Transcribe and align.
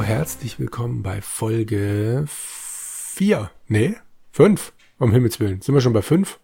Hallo, 0.00 0.08
herzlich 0.08 0.58
willkommen 0.58 1.02
bei 1.02 1.20
Folge 1.20 2.24
4. 2.26 3.50
Nee, 3.68 3.96
5. 4.32 4.72
Um 4.98 5.12
Himmels 5.12 5.40
Willen. 5.40 5.60
Sind 5.60 5.74
wir 5.74 5.82
schon 5.82 5.92
bei 5.92 6.00
5? 6.00 6.38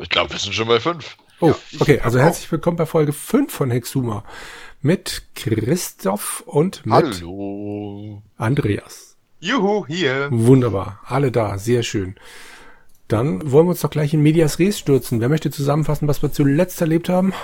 Ich 0.00 0.08
glaube, 0.08 0.30
wir 0.30 0.38
sind 0.38 0.54
schon 0.54 0.68
bei 0.68 0.80
5. 0.80 1.18
Oh, 1.40 1.54
okay. 1.80 2.00
Also 2.00 2.18
herzlich 2.18 2.50
willkommen 2.50 2.78
bei 2.78 2.86
Folge 2.86 3.12
5 3.12 3.52
von 3.52 3.70
Hexuma. 3.70 4.24
Mit 4.80 5.24
Christoph 5.34 6.42
und 6.46 6.86
mit 6.86 6.94
Hallo. 6.94 8.22
Andreas. 8.38 9.18
Juhu, 9.38 9.84
hier. 9.86 10.28
Wunderbar. 10.30 11.00
Alle 11.04 11.30
da. 11.30 11.58
Sehr 11.58 11.82
schön. 11.82 12.14
Dann 13.06 13.52
wollen 13.52 13.66
wir 13.66 13.72
uns 13.72 13.82
doch 13.82 13.90
gleich 13.90 14.14
in 14.14 14.22
Medias 14.22 14.58
Res 14.58 14.78
stürzen. 14.78 15.20
Wer 15.20 15.28
möchte 15.28 15.50
zusammenfassen, 15.50 16.08
was 16.08 16.22
wir 16.22 16.32
zuletzt 16.32 16.80
erlebt 16.80 17.10
haben? 17.10 17.34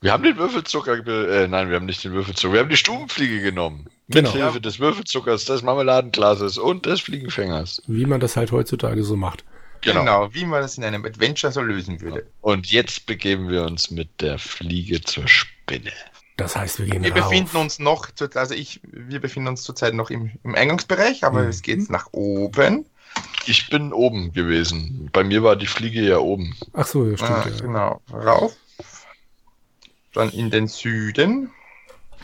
Wir 0.00 0.12
haben 0.12 0.24
den 0.24 0.36
Würfelzucker, 0.36 1.06
äh, 1.06 1.46
nein, 1.46 1.68
wir 1.68 1.76
haben 1.76 1.86
nicht 1.86 2.02
den 2.02 2.12
Würfelzucker, 2.12 2.54
wir 2.54 2.60
haben 2.60 2.70
die 2.70 2.76
Stubenfliege 2.76 3.40
genommen. 3.40 3.86
Genau. 4.08 4.32
Mit 4.32 4.42
Hilfe 4.42 4.60
des 4.60 4.78
Würfelzuckers, 4.78 5.44
des 5.44 5.62
Marmeladenglases 5.62 6.58
und 6.58 6.86
des 6.86 7.00
Fliegenfängers. 7.00 7.82
Wie 7.86 8.04
man 8.06 8.20
das 8.20 8.36
halt 8.36 8.52
heutzutage 8.52 9.04
so 9.04 9.16
macht. 9.16 9.44
Genau. 9.80 10.32
wie 10.32 10.44
man 10.44 10.60
das 10.62 10.78
in 10.78 10.84
einem 10.84 11.04
Adventure 11.04 11.52
so 11.52 11.60
lösen 11.60 12.00
würde. 12.00 12.24
Und 12.40 12.70
jetzt 12.70 13.06
begeben 13.06 13.48
wir 13.48 13.64
uns 13.64 13.90
mit 13.90 14.20
der 14.20 14.38
Fliege 14.38 15.00
zur 15.00 15.26
Spinne. 15.26 15.90
Das 16.36 16.54
heißt, 16.56 16.78
wir 16.78 16.86
gehen 16.86 17.02
Wir 17.02 17.12
rauf. 17.16 17.30
befinden 17.30 17.56
uns 17.56 17.78
noch, 17.80 18.10
zu, 18.12 18.28
also 18.34 18.54
ich, 18.54 18.80
wir 18.84 19.20
befinden 19.20 19.48
uns 19.48 19.62
zurzeit 19.62 19.94
noch 19.94 20.10
im, 20.10 20.30
im 20.44 20.54
Eingangsbereich, 20.54 21.24
aber 21.24 21.42
Mhm. 21.42 21.48
es 21.48 21.62
geht 21.62 21.90
nach 21.90 22.08
oben. 22.12 22.86
Ich 23.46 23.68
bin 23.70 23.92
oben 23.92 24.32
gewesen. 24.32 25.10
Bei 25.12 25.24
mir 25.24 25.42
war 25.42 25.56
die 25.56 25.66
Fliege 25.66 26.00
ja 26.00 26.18
oben. 26.18 26.54
Ach 26.74 26.86
so, 26.86 27.04
ja, 27.06 27.16
stimmt. 27.16 27.30
Ah, 27.30 27.46
ja. 27.48 27.60
Genau, 27.60 28.00
rauf. 28.12 28.54
Dann 30.14 30.30
in 30.30 30.50
den 30.50 30.68
Süden, 30.68 31.50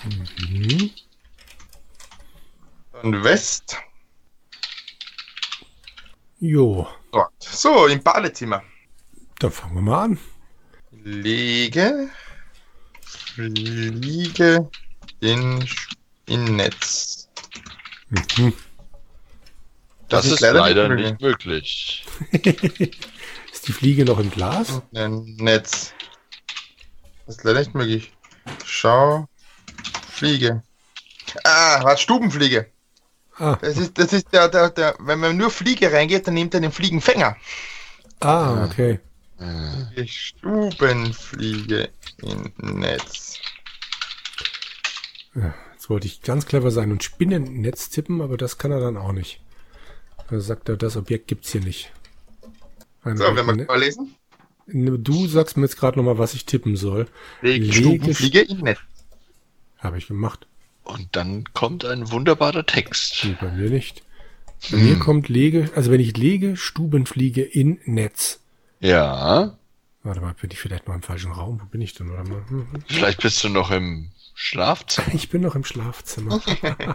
Mhm. 0.05 0.91
Dann 3.03 3.25
West, 3.25 3.77
Jo, 6.41 6.87
dort. 7.11 7.33
So, 7.43 7.87
im 7.89 8.01
Badezimmer. 8.03 8.63
dann 9.41 9.51
fangen 9.51 9.75
wir 9.75 9.83
mal 9.83 10.05
an. 10.05 10.19
Lege, 10.93 12.11
fliege 13.35 14.71
in, 15.21 15.69
in 16.27 16.57
Netz. 16.57 17.29
Mhm. 18.09 18.53
Das, 20.09 20.27
ist 20.27 20.35
ist, 20.35 20.41
leider 20.41 20.61
leider, 20.61 20.89
nicht 20.91 21.11
nicht 21.11 21.21
möglich. 21.21 22.07
Ist 23.53 23.67
die 23.67 23.73
Fliege 23.73 24.05
noch 24.05 24.19
im 24.19 24.31
Glas? 24.31 24.81
Ein 24.95 25.35
Netz. 25.39 25.93
Das 27.27 27.37
ist 27.37 27.45
leider 27.45 27.59
nicht 27.59 27.75
möglich. 27.75 28.13
Schau. 28.65 29.29
Fliege. 30.09 30.63
Ah, 31.45 31.81
was 31.83 32.01
Stubenfliege. 32.01 32.71
Ah, 33.39 33.57
Das 33.61 33.77
ist, 33.77 33.97
das 33.99 34.13
ist 34.13 34.33
der, 34.33 34.49
der, 34.49 34.71
der, 34.71 34.97
wenn 35.01 35.19
man 35.21 35.37
nur 35.37 35.51
Fliege 35.51 35.93
reingeht, 35.93 36.27
dann 36.27 36.35
nimmt 36.35 36.55
er 36.55 36.61
den 36.61 36.73
Fliegenfänger. 36.73 37.37
ah, 38.21 38.65
okay. 38.65 38.99
Die 39.97 40.09
Stubenfliege 40.09 41.91
im 42.23 42.53
Netz. 42.81 43.39
Jetzt 45.73 45.89
wollte 45.89 46.07
ich 46.09 46.23
ganz 46.23 46.47
clever 46.47 46.71
sein 46.73 46.91
und 46.91 47.05
Spinnennetz 47.05 47.91
tippen, 47.91 48.21
aber 48.21 48.37
das 48.37 48.59
kann 48.59 48.73
er 48.73 48.81
dann 48.81 48.97
auch 48.97 49.13
nicht. 49.13 49.41
Da 50.31 50.41
sagt 50.41 50.69
er, 50.69 50.77
das 50.77 50.97
Objekt 50.97 51.29
gibt's 51.29 51.53
hier 51.53 51.61
nicht. 51.61 51.93
Ein 53.05 53.17
So, 53.17 53.25
wenn 53.37 53.47
wir 53.47 53.55
ne- 53.57 53.67
vorlesen. 53.67 54.15
Du 54.67 55.27
sagst 55.29 55.57
mir 55.57 55.63
jetzt 55.65 55.79
gerade 55.79 55.97
nochmal, 55.99 56.19
was 56.19 56.35
ich 56.35 56.45
tippen 56.45 56.77
soll. 56.77 57.07
Lege- 57.41 57.73
Stubenfliege 57.73 58.41
im 58.41 58.59
Netz. 58.59 58.81
Habe 59.79 59.97
ich 59.99 60.09
gemacht. 60.09 60.47
Und 60.89 61.09
dann 61.13 61.45
kommt 61.53 61.85
ein 61.85 62.11
wunderbarer 62.11 62.67
Text. 62.67 63.25
Nee, 63.25 63.37
bei 63.41 63.51
mir 63.51 63.71
nicht. 63.71 64.03
Bei 64.71 64.77
mir 64.77 64.99
kommt 64.99 65.29
lege, 65.29 65.71
also 65.77 65.93
wenn 65.93 66.01
ich 66.01 66.17
lege, 66.17 66.57
Stubenfliege 66.57 67.43
in 67.43 67.79
Netz. 67.85 68.41
Ja, 68.81 69.57
Warte 70.09 70.21
mal, 70.21 70.35
bin 70.41 70.51
ich 70.51 70.59
vielleicht 70.59 70.89
noch 70.89 70.95
im 70.95 71.03
falschen 71.03 71.33
Raum? 71.33 71.61
Wo 71.61 71.67
bin 71.67 71.83
ich 71.83 71.93
denn? 71.93 72.11
Warte 72.11 72.31
mal. 72.31 72.43
Hm, 72.49 72.73
hm. 72.73 72.83
vielleicht 72.87 73.21
bist 73.21 73.43
du 73.45 73.49
noch 73.49 73.71
im 73.71 74.11
Schlafzimmer. 74.35 75.13
Ich 75.13 75.29
bin 75.29 75.43
noch 75.43 75.55
im 75.55 75.65
Schlafzimmer. 75.65 76.41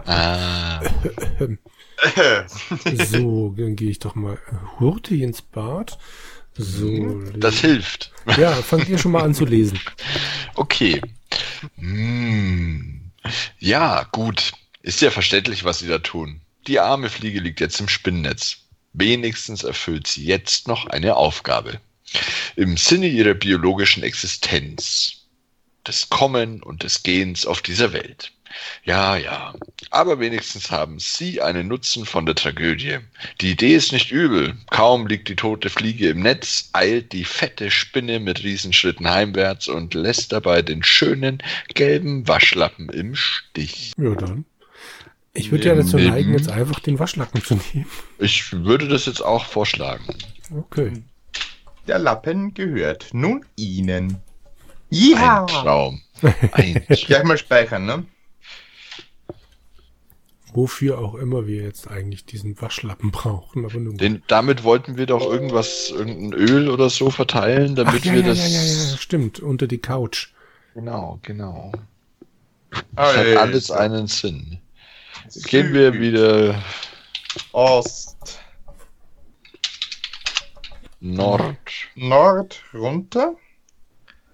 Ah, 0.06 0.80
So, 3.06 3.54
dann 3.56 3.76
gehe 3.76 3.90
ich 3.90 4.00
doch 4.00 4.14
mal 4.14 4.38
hurtig 4.80 5.20
ins 5.20 5.42
Bad. 5.42 5.96
So. 6.56 7.22
das 7.36 7.60
hilft. 7.60 8.12
Ja, 8.36 8.50
fangt 8.50 8.88
ihr 8.88 8.98
schon 8.98 9.12
mal 9.12 9.22
an 9.22 9.34
zu 9.34 9.44
lesen. 9.44 9.78
Okay. 10.56 11.00
Hm. 11.76 13.03
Ja, 13.58 14.04
gut. 14.12 14.52
Ist 14.82 15.00
ja 15.00 15.10
verständlich, 15.10 15.64
was 15.64 15.78
sie 15.78 15.88
da 15.88 15.98
tun. 15.98 16.40
Die 16.66 16.78
arme 16.78 17.08
Fliege 17.08 17.40
liegt 17.40 17.60
jetzt 17.60 17.80
im 17.80 17.88
Spinnennetz. 17.88 18.58
Wenigstens 18.92 19.64
erfüllt 19.64 20.06
sie 20.06 20.24
jetzt 20.24 20.68
noch 20.68 20.86
eine 20.86 21.16
Aufgabe. 21.16 21.80
Im 22.54 22.76
Sinne 22.76 23.06
ihrer 23.06 23.34
biologischen 23.34 24.02
Existenz. 24.02 25.26
Des 25.86 26.10
Kommen 26.10 26.62
und 26.62 26.82
des 26.82 27.02
Gehens 27.02 27.46
auf 27.46 27.60
dieser 27.60 27.92
Welt. 27.92 28.32
Ja, 28.84 29.16
ja. 29.16 29.54
Aber 29.90 30.20
wenigstens 30.20 30.70
haben 30.70 30.98
sie 30.98 31.40
einen 31.40 31.68
Nutzen 31.68 32.06
von 32.06 32.26
der 32.26 32.34
Tragödie. 32.34 32.98
Die 33.40 33.52
Idee 33.52 33.74
ist 33.74 33.92
nicht 33.92 34.10
übel. 34.10 34.56
Kaum 34.70 35.06
liegt 35.06 35.28
die 35.28 35.36
tote 35.36 35.70
Fliege 35.70 36.08
im 36.10 36.20
Netz, 36.20 36.70
eilt 36.72 37.12
die 37.12 37.24
fette 37.24 37.70
Spinne 37.70 38.20
mit 38.20 38.42
Riesenschritten 38.42 39.08
heimwärts 39.08 39.68
und 39.68 39.94
lässt 39.94 40.32
dabei 40.32 40.62
den 40.62 40.82
schönen 40.82 41.42
gelben 41.74 42.26
Waschlappen 42.28 42.88
im 42.88 43.14
Stich. 43.14 43.92
Ja, 43.96 44.14
dann. 44.14 44.44
Ich 45.32 45.50
würde 45.50 45.68
ja 45.68 45.74
dazu 45.74 45.98
neigen, 45.98 46.32
jetzt 46.32 46.48
einfach 46.48 46.78
den 46.78 46.98
Waschlappen 46.98 47.42
zu 47.42 47.54
nehmen. 47.54 47.86
Ich 48.18 48.52
würde 48.52 48.86
das 48.86 49.06
jetzt 49.06 49.20
auch 49.20 49.44
vorschlagen. 49.44 50.04
Okay. 50.56 51.02
Der 51.88 51.98
Lappen 51.98 52.54
gehört 52.54 53.08
nun 53.12 53.44
Ihnen. 53.56 54.10
Ein 54.10 54.20
Ja! 54.90 55.44
Traum. 55.46 56.00
Ein 56.52 56.84
Gleich 56.88 57.24
mal 57.24 57.36
speichern, 57.36 57.84
ne? 57.84 58.04
Wofür 60.56 60.98
auch 60.98 61.16
immer 61.16 61.48
wir 61.48 61.62
jetzt 61.64 61.88
eigentlich 61.88 62.26
diesen 62.26 62.60
Waschlappen 62.62 63.10
brauchen, 63.10 63.64
aber 63.64 63.78
nun. 63.78 63.96
Den, 63.96 64.22
damit 64.28 64.62
wollten 64.62 64.96
wir 64.96 65.06
doch 65.06 65.26
irgendwas, 65.28 65.90
irgendein 65.90 66.32
Öl 66.32 66.70
oder 66.70 66.88
so 66.90 67.10
verteilen, 67.10 67.72
Ach, 67.72 67.84
damit 67.84 68.04
ja, 68.04 68.12
wir 68.12 68.20
ja, 68.20 68.28
das. 68.28 68.38
ja, 68.38 68.60
ja, 68.60 68.90
ja, 68.92 68.96
stimmt. 68.96 69.40
Unter 69.40 69.66
die 69.66 69.78
Couch. 69.78 70.28
Genau, 70.74 71.18
genau. 71.22 71.72
Das 72.94 73.16
hat 73.16 73.36
alles 73.36 73.70
einen 73.72 74.06
Sinn. 74.06 74.58
Gehen 75.44 75.72
wir 75.72 75.92
wieder 75.94 76.62
Ost, 77.52 78.40
Nord. 81.00 81.56
Nord, 81.96 82.62
runter, 82.72 83.34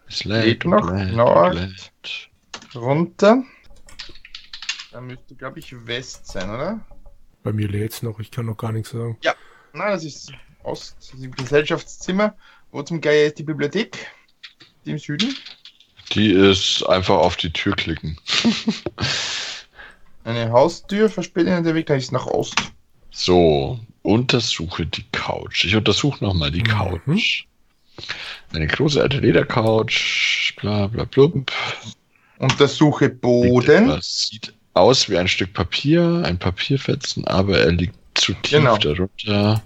Es 0.06 0.24
lädt 0.24 0.64
noch 0.64 0.92
Nord. 0.92 1.92
runter. 2.74 3.42
Da 4.92 5.00
müsste, 5.00 5.34
glaube 5.36 5.60
ich, 5.60 5.74
West 5.86 6.26
sein, 6.26 6.50
oder? 6.50 6.80
Bei 7.42 7.52
mir 7.52 7.68
lädt's 7.68 8.02
noch, 8.02 8.18
ich 8.20 8.30
kann 8.30 8.46
noch 8.46 8.56
gar 8.56 8.72
nichts 8.72 8.90
sagen. 8.90 9.16
Nein, 9.72 9.92
das 9.92 10.04
ist 10.04 10.32
Ost, 10.64 10.96
das 10.98 11.14
ist 11.14 11.24
im 11.24 11.30
Gesellschaftszimmer. 11.32 12.34
Wo 12.72 12.82
zum 12.82 13.00
Geier 13.00 13.26
ist 13.26 13.38
die 13.38 13.44
Bibliothek? 13.44 14.10
Die 14.84 14.90
im 14.90 14.98
Süden? 14.98 15.34
Die 16.12 16.32
ist 16.32 16.82
einfach 16.88 17.16
auf 17.16 17.36
die 17.36 17.52
Tür 17.52 17.76
klicken. 17.76 18.18
Eine 20.24 20.50
Haustür 20.50 21.08
verspätet 21.08 21.64
der 21.64 21.74
Weg, 21.74 21.86
da 21.86 21.94
ist 21.94 22.12
nach 22.12 22.26
Ost. 22.26 22.56
So, 23.10 23.78
untersuche 24.02 24.86
die 24.86 25.04
Couch. 25.12 25.64
Ich 25.64 25.74
untersuche 25.76 26.22
nochmal 26.24 26.50
die 26.50 26.62
Mhm. 26.62 26.66
Couch. 26.66 27.44
Eine 28.52 28.66
große 28.66 29.00
alte 29.00 29.18
Ledercouch, 29.18 30.54
bla 30.56 30.88
bla 30.88 31.04
blub. 31.04 31.52
Untersuche 32.38 33.08
Boden. 33.08 33.98
Sieht 34.02 34.54
aus 34.74 35.08
wie 35.08 35.18
ein 35.18 35.28
Stück 35.28 35.52
Papier, 35.52 36.22
ein 36.24 36.38
Papierfetzen, 36.38 37.26
aber 37.26 37.58
er 37.58 37.72
liegt 37.72 37.94
zu 38.14 38.32
tief 38.34 38.58
Genau. 38.58 38.76
darunter. 38.76 39.62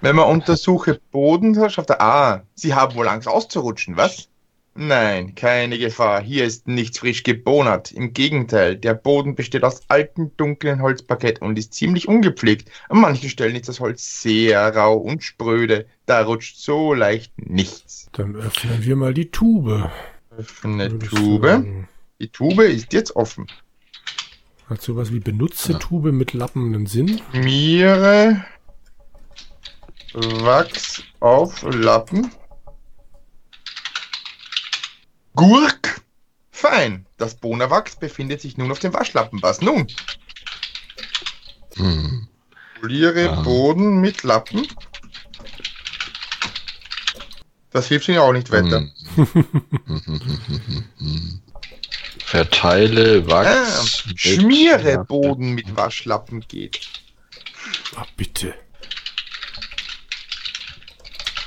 Wenn 0.00 0.16
man 0.16 0.28
untersuche 0.28 1.00
Boden, 1.12 1.54
da 1.54 1.70
schafft 1.70 1.90
er, 1.90 2.00
ah, 2.00 2.42
Sie 2.54 2.74
haben 2.74 2.94
wohl 2.94 3.08
Angst 3.08 3.28
auszurutschen, 3.28 3.96
was? 3.96 4.28
Nein, 4.76 5.36
keine 5.36 5.78
Gefahr. 5.78 6.20
Hier 6.20 6.44
ist 6.44 6.66
nichts 6.66 6.98
frisch 6.98 7.22
gebonert. 7.22 7.92
Im 7.92 8.12
Gegenteil, 8.12 8.74
der 8.76 8.94
Boden 8.94 9.36
besteht 9.36 9.62
aus 9.62 9.82
altem, 9.86 10.32
dunklen 10.36 10.82
Holzparkett 10.82 11.40
und 11.40 11.56
ist 11.56 11.74
ziemlich 11.74 12.08
ungepflegt. 12.08 12.68
An 12.88 13.00
manchen 13.00 13.28
Stellen 13.30 13.54
ist 13.54 13.68
das 13.68 13.78
Holz 13.78 14.20
sehr 14.20 14.74
rau 14.74 14.96
und 14.96 15.22
spröde. 15.22 15.86
Da 16.06 16.22
rutscht 16.22 16.56
so 16.56 16.92
leicht 16.92 17.32
nichts. 17.36 18.08
Dann 18.12 18.34
öffnen 18.34 18.84
wir 18.84 18.96
mal 18.96 19.14
die 19.14 19.30
Tube. 19.30 19.92
Öffne 20.36 20.98
Tube. 20.98 21.46
sagen. 21.46 21.88
Die 22.20 22.28
Tube 22.28 22.64
ist 22.64 22.92
jetzt 22.92 23.14
offen. 23.14 23.46
Hat 24.68 24.80
sowas 24.80 25.12
wie 25.12 25.20
benutze 25.20 25.78
Tube 25.78 26.10
mit 26.12 26.32
Lappen 26.32 26.74
einen 26.74 26.86
Sinn? 26.86 27.20
Miere 27.32 28.44
Wachs 30.14 31.02
auf 31.20 31.62
Lappen. 31.62 32.30
Gurk 35.34 36.02
Fein. 36.50 37.04
Das 37.18 37.34
Bonawachs 37.34 37.96
befindet 37.96 38.40
sich 38.40 38.56
nun 38.56 38.70
auf 38.70 38.78
dem 38.78 38.94
Waschlappen. 38.94 39.42
Was 39.42 39.60
nun? 39.60 39.86
Hm. 41.76 42.28
Poliere 42.80 43.30
Ah. 43.30 43.42
Boden 43.42 44.00
mit 44.00 44.22
Lappen. 44.22 44.66
Das 47.70 47.88
hilft 47.88 48.08
Ihnen 48.08 48.18
auch 48.18 48.32
nicht 48.32 48.52
weiter. 48.52 48.86
Verteile 52.34 53.24
Wachs. 53.28 54.02
Ah, 54.02 54.08
mit 54.08 54.18
schmiere. 54.18 55.04
Boden 55.04 55.52
mit 55.52 55.76
Waschlappen 55.76 56.40
geht. 56.40 56.80
Ah, 57.94 58.04
bitte. 58.16 58.54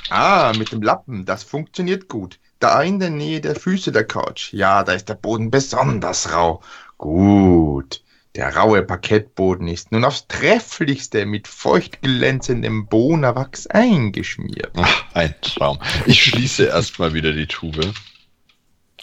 Ah, 0.10 0.54
mit 0.58 0.72
dem 0.72 0.82
Lappen, 0.82 1.26
das 1.26 1.44
funktioniert 1.44 2.08
gut. 2.08 2.40
Da 2.60 2.82
in 2.82 3.00
der 3.00 3.10
Nähe 3.10 3.42
der 3.42 3.56
Füße 3.56 3.92
der 3.92 4.06
Couch. 4.06 4.54
Ja, 4.54 4.86
da 4.86 4.94
ist 4.94 5.10
der 5.10 5.16
Boden 5.16 5.52
besonders 5.52 6.32
rau. 6.32 6.64
Gut. 6.98 8.02
Der 8.38 8.56
raue 8.56 8.82
Parkettboden 8.82 9.68
ist 9.68 9.92
nun 9.92 10.06
aufs 10.06 10.30
Trefflichste 10.30 11.26
mit 11.26 11.50
feucht 11.50 12.02
glänzendem 12.02 12.88
Bonawachs 12.88 13.68
eingeschmiert. 13.68 14.72
Ach, 14.78 15.04
ein 15.14 15.36
Traum. 15.42 15.80
Ich 16.06 16.24
schließe 16.24 16.68
erstmal 16.68 17.14
wieder 17.14 17.34
die 17.34 17.48
Tube. 17.48 17.94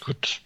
Gut. 0.03 0.41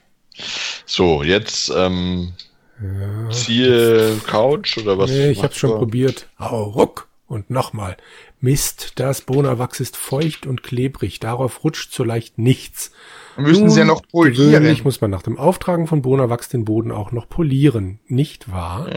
So, 0.85 1.23
jetzt 1.23 1.71
ähm, 1.75 2.33
Ja. 2.81 3.29
ziehe 3.31 4.17
Couch 4.25 4.77
oder 4.77 4.97
was? 4.97 5.09
nee, 5.11 5.31
ich 5.31 5.43
hab's 5.43 5.57
schon 5.57 5.71
er? 5.71 5.77
probiert. 5.77 6.27
Au, 6.37 6.63
ruck. 6.63 7.07
Und 7.27 7.51
nochmal. 7.51 7.95
Mist, 8.41 8.93
das 8.95 9.21
Bonawachs 9.21 9.79
ist 9.79 9.95
feucht 9.97 10.47
und 10.47 10.63
klebrig. 10.63 11.19
Darauf 11.19 11.63
rutscht 11.63 11.93
so 11.93 12.03
leicht 12.03 12.39
nichts. 12.39 12.91
Müssen 13.37 13.69
Sie 13.69 13.79
ja 13.79 13.85
noch 13.85 14.01
Gewöhnlich 14.11 14.37
polieren. 14.37 14.81
muss 14.83 15.01
man 15.01 15.11
nach 15.11 15.21
dem 15.21 15.37
Auftragen 15.37 15.85
von 15.85 16.01
Bonawachs 16.01 16.49
den 16.49 16.65
Boden 16.65 16.91
auch 16.91 17.11
noch 17.11 17.29
polieren. 17.29 17.99
Nicht 18.07 18.51
wahr? 18.51 18.87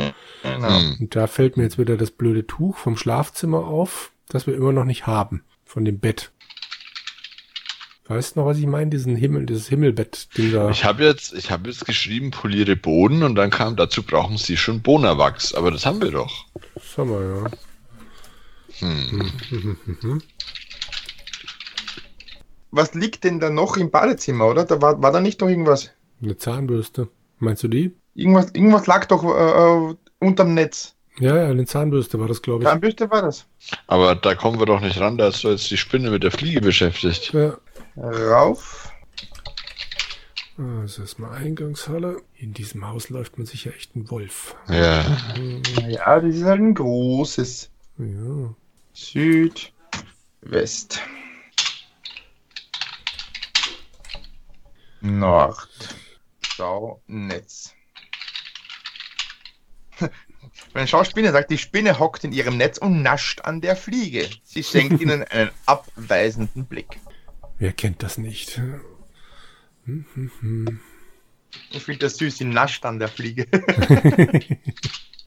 Genau. 0.42 0.68
Hm. 0.80 0.96
Und 1.00 1.14
da 1.16 1.26
fällt 1.26 1.56
mir 1.58 1.64
jetzt 1.64 1.78
wieder 1.78 1.96
das 1.98 2.10
blöde 2.10 2.46
Tuch 2.46 2.78
vom 2.78 2.96
Schlafzimmer 2.96 3.66
auf, 3.66 4.12
das 4.28 4.46
wir 4.46 4.54
immer 4.54 4.72
noch 4.72 4.84
nicht 4.84 5.06
haben. 5.06 5.44
Von 5.66 5.84
dem 5.84 5.98
Bett. 5.98 6.30
Weißt 8.06 8.34
du 8.34 8.40
noch, 8.40 8.46
was 8.46 8.58
ich 8.58 8.66
meine? 8.66 8.90
Diesen 8.90 9.14
Himmel, 9.14 9.46
dieses 9.46 9.68
Himmelbett-Ding 9.68 10.52
da. 10.52 10.70
Ich 10.70 10.84
habe 10.84 11.04
jetzt, 11.04 11.34
ich 11.34 11.50
habe 11.50 11.68
jetzt 11.68 11.86
geschrieben, 11.86 12.32
poliere 12.32 12.74
Boden 12.74 13.22
und 13.22 13.36
dann 13.36 13.50
kam, 13.50 13.76
dazu 13.76 14.02
brauchen 14.02 14.36
Sie 14.38 14.56
schon 14.56 14.82
Bonawachs, 14.82 15.54
aber 15.54 15.70
das 15.70 15.86
haben 15.86 16.02
wir 16.02 16.10
doch. 16.10 16.46
Das 16.74 16.98
haben 16.98 17.10
wir, 17.10 17.44
ja. 17.44 17.50
Hm. 18.80 20.20
Was 22.72 22.94
liegt 22.94 23.22
denn 23.24 23.38
da 23.38 23.50
noch 23.50 23.76
im 23.76 23.90
Badezimmer, 23.90 24.46
oder? 24.48 24.64
Da 24.64 24.80
war, 24.82 25.00
war 25.02 25.12
da 25.12 25.20
nicht 25.20 25.40
noch 25.40 25.48
irgendwas? 25.48 25.90
Eine 26.20 26.36
Zahnbürste. 26.36 27.08
Meinst 27.38 27.62
du 27.62 27.68
die? 27.68 27.94
Irgendwas, 28.14 28.50
irgendwas 28.52 28.86
lag 28.86 29.06
doch 29.06 29.24
äh, 29.24 29.90
äh, 29.90 29.94
unterm 30.18 30.54
Netz. 30.54 30.96
Ja, 31.18 31.36
ja, 31.36 31.48
eine 31.48 31.66
Zahnbürste 31.66 32.18
war 32.18 32.28
das, 32.28 32.40
glaube 32.40 32.64
ich. 32.64 32.68
Zahnbürste 32.68 33.10
war 33.10 33.22
das. 33.22 33.46
Aber 33.86 34.14
da 34.14 34.34
kommen 34.34 34.58
wir 34.58 34.66
doch 34.66 34.80
nicht 34.80 34.98
ran, 34.98 35.18
da 35.18 35.28
ist 35.28 35.44
doch 35.44 35.50
jetzt 35.50 35.70
die 35.70 35.76
Spinne 35.76 36.10
mit 36.10 36.22
der 36.22 36.30
Fliege 36.30 36.60
beschäftigt. 36.60 37.32
Ja. 37.34 37.58
Rauf. 37.96 38.92
Ah, 40.58 40.82
Das 40.82 40.98
ist 40.98 41.18
mal 41.18 41.32
Eingangshalle. 41.32 42.22
In 42.36 42.52
diesem 42.54 42.86
Haus 42.86 43.08
läuft 43.08 43.38
man 43.38 43.46
sicher 43.46 43.74
echt 43.74 43.96
ein 43.96 44.10
Wolf. 44.10 44.54
Ja. 44.68 45.02
Ja, 45.88 46.20
das 46.20 46.34
ist 46.34 46.44
halt 46.44 46.60
ein 46.60 46.74
großes. 46.74 47.70
Ja. 47.98 48.54
Süd, 48.92 49.72
West. 50.42 51.00
Nord. 55.00 55.68
Schau, 56.54 57.02
Netz. 57.06 57.74
Wenn 60.74 60.86
Schauspinne 60.86 61.32
sagt, 61.32 61.50
die 61.50 61.58
Spinne 61.58 61.98
hockt 61.98 62.24
in 62.24 62.32
ihrem 62.32 62.56
Netz 62.56 62.78
und 62.78 63.02
nascht 63.02 63.40
an 63.42 63.60
der 63.60 63.74
Fliege. 63.76 64.28
Sie 64.44 64.62
schenkt 64.62 65.00
ihnen 65.00 65.22
einen 65.30 65.50
abweisenden 65.66 66.66
Blick. 66.66 66.98
Wer 67.62 67.72
kennt 67.72 68.02
das 68.02 68.18
nicht? 68.18 68.60
Ich 71.70 71.82
finde 71.84 71.98
das 72.00 72.16
süß, 72.16 72.38
sie 72.38 72.44
nascht 72.44 72.84
an 72.84 72.98
der 72.98 73.06
Fliege. 73.06 73.46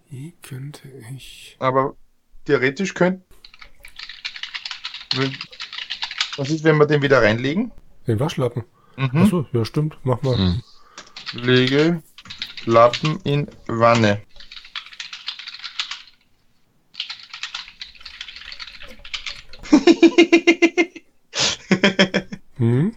Wie 0.09 0.33
könnte 0.41 0.81
ich... 1.15 1.55
Aber 1.59 1.95
theoretisch 2.43 2.93
könnte. 2.93 3.23
Was 6.35 6.49
ist, 6.49 6.65
wenn 6.65 6.75
wir 6.75 6.87
den 6.87 7.01
wieder 7.01 7.21
reinlegen? 7.21 7.71
Den 8.05 8.19
Waschlappen. 8.19 8.65
Mhm. 8.97 9.11
Achso, 9.13 9.47
ja 9.53 9.63
stimmt. 9.63 9.97
Mach 10.03 10.21
mal. 10.21 10.37
Hm. 10.37 10.61
Lege 11.35 12.03
Lappen 12.65 13.17
in 13.23 13.47
Wanne. 13.67 14.25
Hm? 22.57 22.95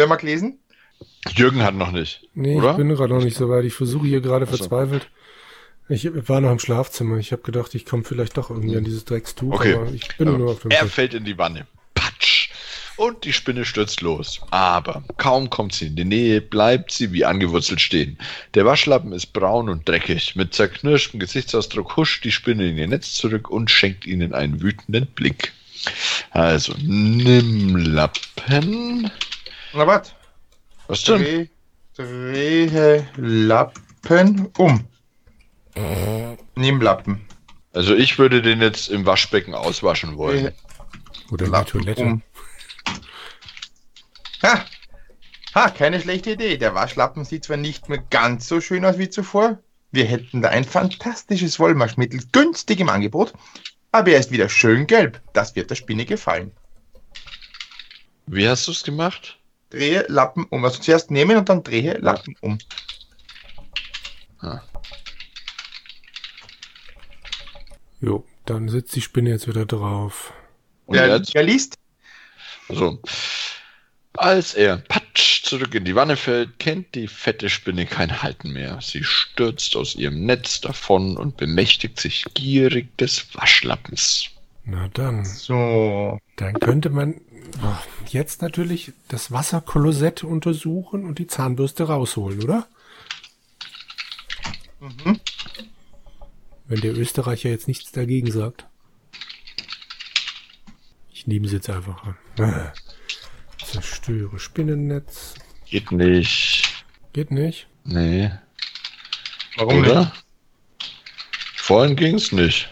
Wer 0.00 0.06
mag 0.06 0.22
lesen? 0.22 0.58
Jürgen 1.36 1.62
hat 1.62 1.74
noch 1.74 1.90
nicht. 1.92 2.26
Nee, 2.32 2.56
Oder? 2.56 2.70
ich 2.70 2.76
bin 2.78 2.88
gerade 2.88 3.12
noch 3.12 3.22
nicht 3.22 3.36
so 3.36 3.50
weit. 3.50 3.66
Ich 3.66 3.74
versuche 3.74 4.06
hier 4.06 4.22
gerade 4.22 4.46
Ach 4.48 4.50
so. 4.50 4.56
verzweifelt. 4.56 5.10
Ich 5.90 6.08
war 6.26 6.40
noch 6.40 6.52
im 6.52 6.58
Schlafzimmer. 6.58 7.18
Ich 7.18 7.32
habe 7.32 7.42
gedacht, 7.42 7.74
ich 7.74 7.84
komme 7.84 8.02
vielleicht 8.04 8.38
doch 8.38 8.48
irgendwie 8.48 8.78
an 8.78 8.84
dieses 8.84 9.04
Dreckstuch, 9.04 9.52
Okay. 9.52 9.74
aber 9.74 9.92
ich 9.92 10.08
bin 10.16 10.28
Aber 10.28 10.38
nur 10.38 10.52
auf 10.52 10.60
dem 10.60 10.70
er 10.70 10.84
Bett. 10.84 10.90
fällt 10.90 11.12
in 11.12 11.26
die 11.26 11.36
Wanne. 11.36 11.66
Patsch. 11.94 12.48
Und 12.96 13.24
die 13.24 13.34
Spinne 13.34 13.66
stürzt 13.66 14.00
los. 14.00 14.40
Aber 14.50 15.02
kaum 15.18 15.50
kommt 15.50 15.74
sie 15.74 15.88
in 15.88 15.96
die 15.96 16.06
Nähe, 16.06 16.40
bleibt 16.40 16.92
sie 16.92 17.12
wie 17.12 17.26
angewurzelt 17.26 17.82
stehen. 17.82 18.16
Der 18.54 18.64
Waschlappen 18.64 19.12
ist 19.12 19.34
braun 19.34 19.68
und 19.68 19.86
dreckig. 19.86 20.34
Mit 20.34 20.54
zerknirschtem 20.54 21.20
Gesichtsausdruck 21.20 21.98
huscht 21.98 22.24
die 22.24 22.32
Spinne 22.32 22.70
in 22.70 22.78
ihr 22.78 22.88
Netz 22.88 23.12
zurück 23.12 23.50
und 23.50 23.70
schenkt 23.70 24.06
ihnen 24.06 24.32
einen 24.32 24.62
wütenden 24.62 25.04
Blick. 25.08 25.52
Also, 26.30 26.72
nimm 26.80 27.76
Lappen. 27.76 29.10
Na 29.72 29.86
warte. 29.86 30.12
Was 30.88 31.04
denn? 31.04 31.22
Dreh, 31.22 32.66
drehe 32.66 33.08
Lappen 33.16 34.48
um. 34.58 34.86
Nimm 36.56 36.80
Lappen. 36.80 37.24
Also, 37.72 37.94
ich 37.94 38.18
würde 38.18 38.42
den 38.42 38.60
jetzt 38.60 38.88
im 38.88 39.06
Waschbecken 39.06 39.54
auswaschen 39.54 40.16
wollen. 40.16 40.52
Oder 41.30 41.44
in 41.44 41.50
die 41.52 41.56
Lappen 41.56 41.80
Toilette. 41.80 42.02
um. 42.02 42.22
Ha! 44.42 44.64
Ha, 45.54 45.70
keine 45.70 46.00
schlechte 46.00 46.32
Idee. 46.32 46.56
Der 46.56 46.74
Waschlappen 46.74 47.24
sieht 47.24 47.44
zwar 47.44 47.56
nicht 47.56 47.88
mehr 47.88 47.98
ganz 48.10 48.48
so 48.48 48.60
schön 48.60 48.84
aus 48.84 48.98
wie 48.98 49.10
zuvor. 49.10 49.58
Wir 49.92 50.04
hätten 50.04 50.42
da 50.42 50.48
ein 50.48 50.64
fantastisches 50.64 51.58
Wollwaschmittel 51.58 52.20
günstig 52.32 52.80
im 52.80 52.88
Angebot. 52.88 53.32
Aber 53.92 54.10
er 54.10 54.20
ist 54.20 54.30
wieder 54.30 54.48
schön 54.48 54.86
gelb. 54.86 55.20
Das 55.32 55.56
wird 55.56 55.70
der 55.70 55.74
Spinne 55.74 56.04
gefallen. 56.04 56.52
Wie 58.26 58.48
hast 58.48 58.68
du 58.68 58.72
es 58.72 58.84
gemacht? 58.84 59.39
Drehe 59.70 60.04
Lappen 60.08 60.44
um. 60.50 60.64
Also 60.64 60.80
zuerst 60.80 61.10
nehmen 61.10 61.36
und 61.36 61.48
dann 61.48 61.62
drehe 61.62 61.94
Lappen 61.98 62.36
um. 62.40 62.58
Jo, 68.00 68.24
dann 68.46 68.68
sitzt 68.68 68.94
die 68.96 69.00
Spinne 69.00 69.30
jetzt 69.30 69.46
wieder 69.46 69.66
drauf. 69.66 70.32
Und 70.86 70.96
Wer, 70.96 71.08
jetzt? 71.08 71.34
wer 71.34 71.42
liest? 71.42 71.74
So. 72.68 72.98
Als 74.14 74.54
er 74.54 74.78
patsch 74.78 75.44
zurück 75.44 75.74
in 75.74 75.84
die 75.84 75.94
Wanne 75.94 76.16
fällt, 76.16 76.58
kennt 76.58 76.94
die 76.94 77.08
fette 77.08 77.48
Spinne 77.48 77.86
kein 77.86 78.22
Halten 78.22 78.52
mehr. 78.52 78.78
Sie 78.82 79.04
stürzt 79.04 79.76
aus 79.76 79.94
ihrem 79.94 80.24
Netz 80.26 80.60
davon 80.60 81.16
und 81.16 81.36
bemächtigt 81.36 82.00
sich 82.00 82.24
gierig 82.34 82.96
des 82.98 83.34
Waschlappens. 83.34 84.26
Na 84.64 84.88
dann, 84.88 85.24
So. 85.24 86.18
dann 86.36 86.54
könnte 86.60 86.90
man 86.90 87.20
jetzt 88.08 88.42
natürlich 88.42 88.92
das 89.08 89.30
Wasserklosett 89.30 90.24
untersuchen 90.24 91.04
und 91.04 91.18
die 91.18 91.26
Zahnbürste 91.26 91.84
rausholen, 91.84 92.42
oder? 92.42 92.68
Mhm. 94.80 95.20
Wenn 96.66 96.80
der 96.80 96.96
Österreicher 96.96 97.50
jetzt 97.50 97.68
nichts 97.68 97.92
dagegen 97.92 98.30
sagt. 98.30 98.66
Ich 101.12 101.26
nehme 101.26 101.48
sie 101.48 101.56
jetzt 101.56 101.68
einfach 101.68 102.02
an. 102.04 102.16
Ah. 102.38 102.72
Zerstöre 103.64 104.38
Spinnennetz. 104.38 105.34
Geht 105.66 105.92
nicht. 105.92 106.84
Geht 107.12 107.30
nicht. 107.30 107.68
Nee. 107.84 108.30
Warum 109.56 109.80
Oder? 109.80 110.00
nicht? 110.00 110.24
Vorhin 111.56 111.96
ging's 111.96 112.32
nicht. 112.32 112.70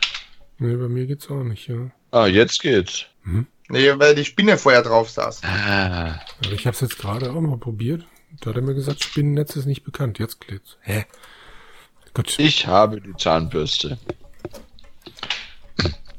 Nee, 0.59 0.75
bei 0.77 0.89
mir 0.89 1.07
geht's 1.07 1.29
auch 1.29 1.45
nicht, 1.45 1.69
ja. 1.69 1.91
Ah, 2.11 2.27
jetzt 2.27 2.61
geht's. 2.61 3.07
Nee, 3.69 3.99
weil 3.99 4.15
die 4.15 4.25
Spinne 4.25 4.57
vorher 4.59 4.83
drauf 4.83 5.11
saß. 5.11 5.43
Ah. 5.45 6.21
Aber 6.45 6.53
ich 6.53 6.67
habe 6.67 6.75
es 6.75 6.81
jetzt 6.81 6.99
gerade 6.99 7.31
auch 7.31 7.41
mal 7.41 7.59
probiert. 7.59 8.07
Da 8.41 8.51
hat 8.51 8.57
er 8.57 8.63
mir 8.63 8.75
gesagt, 8.75 9.03
Spinnennetz 9.03 9.57
ist 9.57 9.67
nicht 9.67 9.85
bekannt. 9.85 10.19
Jetzt 10.19 10.41
geht's. 10.41 10.77
Hä? 10.81 11.05
Gut. 12.15 12.39
Ich 12.39 12.67
habe 12.67 13.01
die 13.01 13.15
Zahnbürste. 13.17 13.99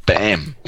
Bam. 0.06 0.56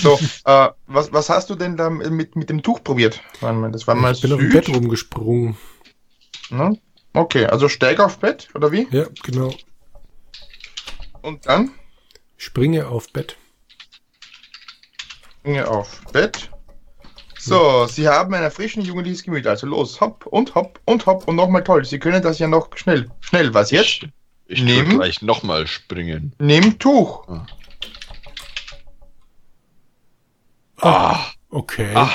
So, 0.00 0.18
äh, 0.46 0.68
was, 0.86 1.12
was 1.12 1.28
hast 1.28 1.50
du 1.50 1.54
denn 1.54 1.76
da 1.76 1.90
mit, 1.90 2.36
mit 2.36 2.48
dem 2.48 2.62
Tuch 2.62 2.82
probiert? 2.82 3.20
Das 3.40 3.86
war 3.86 3.94
mal 3.94 4.12
Ich 4.12 4.22
bin 4.22 4.32
auf 4.32 4.38
dem 4.38 4.50
Süd. 4.50 4.66
Bett 4.66 4.74
rumgesprungen. 4.74 5.56
Ne? 6.48 6.78
Okay, 7.12 7.44
also 7.46 7.68
steig 7.68 8.00
auf 8.00 8.18
Bett, 8.18 8.48
oder 8.54 8.72
wie? 8.72 8.88
Ja, 8.90 9.06
genau. 9.22 9.52
Und 11.20 11.46
dann 11.46 11.72
Springe 12.38 12.86
auf 12.88 13.12
Bett. 13.12 13.36
Springe 15.40 15.66
auf 15.68 16.00
Bett. 16.12 16.50
So, 17.38 17.86
Sie 17.86 18.06
haben 18.06 18.34
ein 18.34 18.42
erfrischend 18.42 18.86
jugendliches 18.86 19.22
Gemüt. 19.22 19.46
Also 19.46 19.66
los, 19.66 20.00
hopp 20.00 20.26
und 20.26 20.54
hopp 20.54 20.78
und 20.84 21.06
hopp 21.06 21.26
und 21.26 21.36
nochmal 21.36 21.64
toll. 21.64 21.84
Sie 21.84 21.98
können 21.98 22.22
das 22.22 22.38
ja 22.38 22.46
noch 22.46 22.68
schnell. 22.76 23.10
Schnell, 23.20 23.54
was 23.54 23.70
jetzt? 23.70 24.02
Ich, 24.46 24.58
ich 24.58 24.62
Nehmen? 24.62 24.98
gleich 24.98 25.22
nochmal 25.22 25.66
springen. 25.66 26.34
Nimm 26.38 26.78
Tuch. 26.78 27.26
Ah, 30.78 31.26
Okay. 31.50 31.92
ah, 31.94 32.10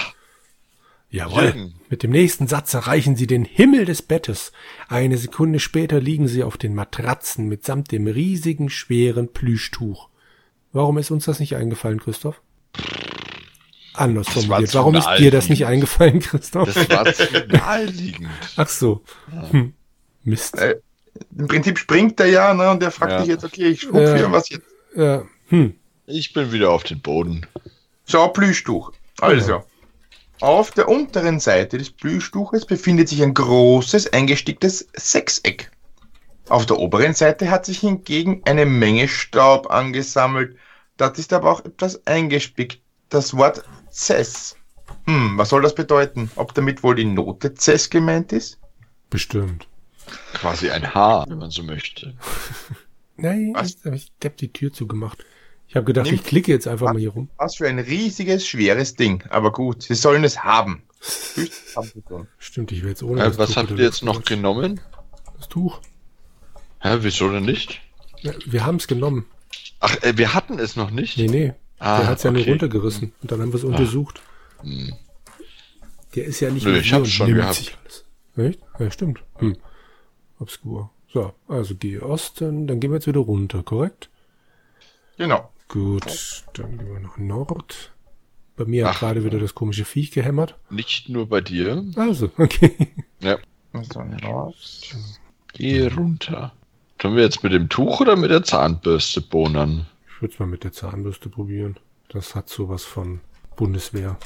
Jawohl. 1.10 1.44
Jürgen. 1.46 1.74
Mit 1.90 2.04
dem 2.04 2.12
nächsten 2.12 2.48
Satz 2.48 2.74
erreichen 2.74 3.16
Sie 3.16 3.28
den 3.28 3.46
Himmel 3.46 3.86
des 3.86 4.02
Bettes. 4.02 4.52
Eine 4.90 5.18
Sekunde 5.18 5.60
später 5.60 6.00
liegen 6.02 6.28
Sie 6.28 6.44
auf 6.44 6.58
den 6.58 6.76
Matratzen 6.76 7.48
mitsamt 7.48 7.92
dem 7.92 8.08
riesigen, 8.08 8.70
schweren 8.70 9.32
Plüschtuch. 9.32 10.10
Warum 10.74 10.98
ist 10.98 11.12
uns 11.12 11.26
das 11.26 11.40
nicht 11.40 11.56
eingefallen, 11.56 12.00
Christoph? 12.00 12.42
Anders 13.98 14.30
formuliert. 14.30 14.74
Warum 14.74 14.96
ist 14.96 15.08
dir 15.18 15.32
das 15.32 15.50
nicht 15.50 15.66
eingefallen, 15.66 16.20
Christoph? 16.20 16.74
das 16.74 16.90
war 16.90 17.06
zu 17.14 17.48
naheliegend. 17.48 18.30
Ach 18.58 18.68
so. 18.70 19.04
Hm. 19.52 19.74
Mist. 20.24 20.58
Äh, 20.58 20.76
Im 21.38 21.48
Prinzip 21.48 21.78
springt 21.78 22.20
er 22.20 22.28
ja, 22.28 22.54
ne? 22.54 22.70
Und 22.72 22.82
der 22.82 22.92
fragt 22.92 23.12
Ja. 23.12 23.20
dich 23.20 23.28
jetzt, 23.28 23.44
okay, 23.46 23.68
ich 23.68 23.82
schwupp 23.82 24.02
Ja. 24.02 24.16
hier 24.16 24.32
was 24.32 24.50
jetzt. 24.50 24.66
Ja. 24.96 25.24
Hm. 25.50 25.76
Ich 26.08 26.34
bin 26.34 26.52
wieder 26.52 26.72
auf 26.72 26.84
den 26.84 27.02
Boden. 27.02 27.46
So, 28.06 28.28
Plüschtuch. 28.28 28.92
Also, 29.22 29.64
auf 30.42 30.72
der 30.72 30.90
unteren 30.90 31.40
Seite 31.40 31.78
des 31.78 31.90
Plüschtuches 31.90 32.66
befindet 32.66 33.08
sich 33.10 33.24
ein 33.24 33.34
großes, 33.34 34.12
eingesticktes 34.14 34.88
Sechseck. 34.96 35.72
Auf 36.50 36.66
der 36.66 36.78
oberen 36.78 37.14
Seite 37.14 37.50
hat 37.50 37.66
sich 37.66 37.80
hingegen 37.80 38.42
eine 38.46 38.66
Menge 38.66 39.08
Staub 39.08 39.72
angesammelt. 39.72 40.58
Das 40.98 41.18
ist 41.18 41.34
aber 41.34 41.50
auch 41.52 41.66
etwas 41.66 42.06
eingespickt. 42.06 42.82
Das 43.10 43.36
Wort 43.36 43.64
Cess. 43.96 44.56
Hm, 45.06 45.38
was 45.38 45.50
soll 45.50 45.62
das 45.62 45.74
bedeuten? 45.76 46.30
Ob 46.36 46.54
damit 46.54 46.84
wohl 46.84 46.96
die 46.96 47.06
Note 47.06 47.54
Cess 47.56 47.90
gemeint 47.90 48.32
ist? 48.34 48.60
Bestimmt. 49.10 49.68
Quasi 50.34 50.70
ein 50.70 50.94
Haar, 50.94 51.26
wenn 51.30 51.38
man 51.40 51.50
so 51.50 51.64
möchte. 51.64 52.14
Nein, 53.18 53.52
Was? 53.56 53.72
jetzt 53.72 53.86
habe 53.86 53.96
ich 53.96 54.12
hab 54.24 54.38
die 54.38 54.52
Tür 54.52 54.74
zugemacht. 54.74 55.24
Ich 55.68 55.76
habe 55.76 55.86
gedacht, 55.86 56.06
Nimm- 56.08 56.16
ich 56.16 56.24
klicke 56.24 56.52
jetzt 56.52 56.68
einfach 56.68 56.92
mal 56.94 57.00
hier 57.00 57.10
rum. 57.12 57.30
Was 57.38 57.56
für 57.56 57.68
ein 57.68 57.80
riesiges, 57.80 58.46
schweres 58.48 58.96
Ding. 58.96 59.24
Aber 59.30 59.52
gut, 59.52 59.84
sie 59.84 59.96
sollen 59.96 60.24
es 60.24 60.44
haben. 60.44 60.84
Stimmt, 62.38 62.72
ich 62.72 62.82
will 62.84 62.90
jetzt 62.90 63.04
ohne 63.04 63.22
Äh, 63.22 63.26
das 63.26 63.38
was 63.38 63.50
Tuch 63.52 63.58
habt 63.58 63.72
ihr 63.72 63.78
jetzt 63.78 64.04
noch 64.04 64.24
genommen? 64.24 64.80
Das 65.38 65.48
Tuch. 65.50 65.80
Hä, 66.82 66.98
wieso 67.02 67.30
denn 67.32 67.44
nicht? 67.46 67.82
Ja, 68.22 68.34
wir 68.46 68.66
haben 68.66 68.76
es 68.78 68.88
genommen. 68.88 69.26
Ach, 69.80 69.96
äh, 70.04 70.18
wir 70.18 70.34
hatten 70.34 70.60
es 70.60 70.76
noch 70.76 70.92
nicht. 70.92 71.18
Nee, 71.18 71.28
nee. 71.28 71.54
Ah, 71.80 72.00
der 72.00 72.08
hat 72.08 72.18
es 72.18 72.24
ja 72.24 72.32
nur 72.32 72.42
okay. 72.42 72.52
runtergerissen. 72.52 73.14
Und 73.22 73.32
dann 73.32 73.42
haben 73.42 73.52
wir 73.52 73.58
es 73.58 73.64
untersucht. 73.64 74.22
Hm. 74.62 74.94
Der 76.16 76.26
ist 76.26 76.40
ja 76.40 76.50
nicht 76.50 76.66
Nö, 76.66 76.78
ich 76.78 76.94
hab's 76.94 77.04
und 77.04 77.12
schon 77.12 77.28
nimmt 77.28 77.40
gehabt. 77.42 77.56
sich 77.56 77.78
alles. 77.84 78.06
Echt? 78.38 78.60
Ja, 78.80 78.92
stimmt. 78.92 79.20
Hm. 79.36 79.58
Obskur. 80.40 80.90
So, 81.12 81.34
also 81.48 81.76
gehe 81.76 82.02
Osten, 82.02 82.68
dann 82.68 82.80
gehen 82.80 82.92
wir 82.92 82.98
jetzt 82.98 83.08
wieder 83.08 83.22
runter, 83.22 83.64
korrekt? 83.64 84.10
Genau. 85.18 85.50
Gut, 85.68 86.44
dann 86.54 86.78
gehen 86.78 86.92
wir 86.92 87.00
nach 87.00 87.18
Nord. 87.18 87.92
Bei 88.58 88.66
mir 88.66 88.86
hat 88.86 88.96
Ach. 88.96 89.00
gerade 89.00 89.24
wieder 89.26 89.40
das 89.40 89.56
komische 89.56 89.86
Viech 89.86 90.12
gehämmert. 90.12 90.56
Nicht 90.70 91.10
nur 91.10 91.28
bei 91.28 91.42
dir. 91.42 91.84
Also, 91.96 92.32
okay. 92.38 92.90
Ja. 93.22 93.38
Also, 93.74 94.02
Nord. 94.04 94.56
Geh 95.54 95.88
runter. 95.88 96.54
Tun 96.98 97.16
wir 97.16 97.24
jetzt 97.24 97.44
mit 97.44 97.52
dem 97.52 97.68
Tuch 97.68 98.00
oder 98.00 98.16
mit 98.16 98.32
der 98.32 98.44
Zahnbürste 98.44 99.22
bohnern? 99.22 99.86
Ich 100.16 100.22
würde 100.22 100.34
es 100.34 100.40
mal 100.40 100.46
mit 100.46 100.64
der 100.64 100.72
Zahnbürste 100.72 101.28
probieren. 101.28 101.78
Das 102.08 102.36
hat 102.36 102.48
sowas 102.48 102.86
von 102.86 103.20
Bundeswehr. 103.58 104.18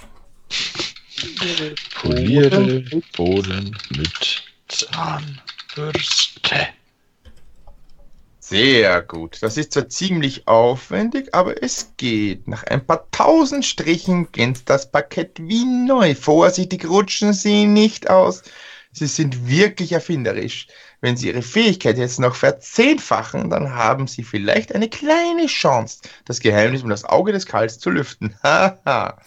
Poliere 2.01 2.83
Boden 3.17 3.75
mit 3.89 4.43
Zahnbürste. 4.67 6.67
Sehr 8.39 9.01
gut. 9.01 9.39
Das 9.41 9.57
ist 9.57 9.73
zwar 9.73 9.89
ziemlich 9.89 10.47
aufwendig, 10.47 11.33
aber 11.33 11.63
es 11.63 11.93
geht. 11.97 12.47
Nach 12.47 12.63
ein 12.65 12.85
paar 12.85 13.09
tausend 13.09 13.65
Strichen 13.65 14.31
glänzt 14.31 14.69
das 14.69 14.91
Parkett 14.91 15.39
wie 15.41 15.65
neu. 15.65 16.13
Vorsichtig 16.13 16.87
rutschen 16.87 17.33
Sie 17.33 17.65
nicht 17.65 18.11
aus. 18.11 18.43
Sie 18.99 19.07
sind 19.07 19.47
wirklich 19.47 19.93
erfinderisch. 19.93 20.67
Wenn 21.01 21.17
Sie 21.17 21.27
Ihre 21.27 21.41
Fähigkeit 21.41 21.97
jetzt 21.97 22.19
noch 22.19 22.35
verzehnfachen, 22.35 23.49
dann 23.49 23.73
haben 23.73 24.07
Sie 24.07 24.23
vielleicht 24.23 24.75
eine 24.75 24.89
kleine 24.89 25.47
Chance, 25.47 26.01
das 26.25 26.41
Geheimnis 26.41 26.83
um 26.83 26.89
das 26.89 27.05
Auge 27.05 27.31
des 27.31 27.45
Karls 27.45 27.79
zu 27.79 27.89
lüften. 27.89 28.35
Haha. 28.43 29.17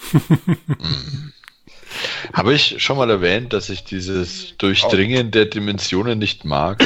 Habe 2.33 2.55
ich 2.55 2.83
schon 2.83 2.97
mal 2.97 3.11
erwähnt, 3.11 3.53
dass 3.53 3.69
ich 3.71 3.85
dieses 3.85 4.57
Durchdringen 4.59 5.31
der 5.31 5.47
Dimensionen 5.47 6.19
nicht 6.19 6.45
mag? 6.45 6.83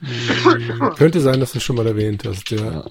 Hm, 0.00 0.94
Könnte 0.96 1.20
sein, 1.20 1.40
dass 1.40 1.52
du 1.52 1.58
es 1.58 1.64
schon 1.64 1.76
mal 1.76 1.86
erwähnt 1.86 2.24
hast, 2.24 2.50
ja. 2.50 2.84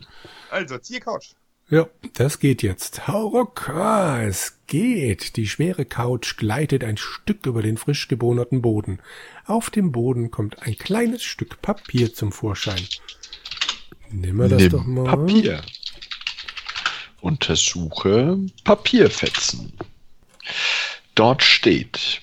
also, 0.49 0.77
ziehe 0.77 0.99
Couch. 0.99 1.29
Ja, 1.71 1.87
das 2.15 2.39
geht 2.39 2.63
jetzt. 2.63 3.07
Hauruck, 3.07 3.69
ah, 3.69 4.21
es 4.23 4.57
geht. 4.67 5.37
Die 5.37 5.47
schwere 5.47 5.85
Couch 5.85 6.35
gleitet 6.35 6.83
ein 6.83 6.97
Stück 6.97 7.45
über 7.45 7.61
den 7.61 7.77
frisch 7.77 8.09
gebohnerten 8.09 8.61
Boden. 8.61 8.99
Auf 9.45 9.69
dem 9.69 9.93
Boden 9.93 10.31
kommt 10.31 10.63
ein 10.63 10.77
kleines 10.77 11.23
Stück 11.23 11.61
Papier 11.61 12.13
zum 12.13 12.33
Vorschein. 12.33 12.85
Nimm 14.09 14.35
mal 14.35 14.49
das 14.49 14.63
Nimm 14.63 14.71
doch 14.71 14.83
mal. 14.83 15.05
Papier. 15.05 15.61
Untersuche 17.21 18.37
Papierfetzen. 18.65 19.71
Dort 21.15 21.41
steht, 21.41 22.21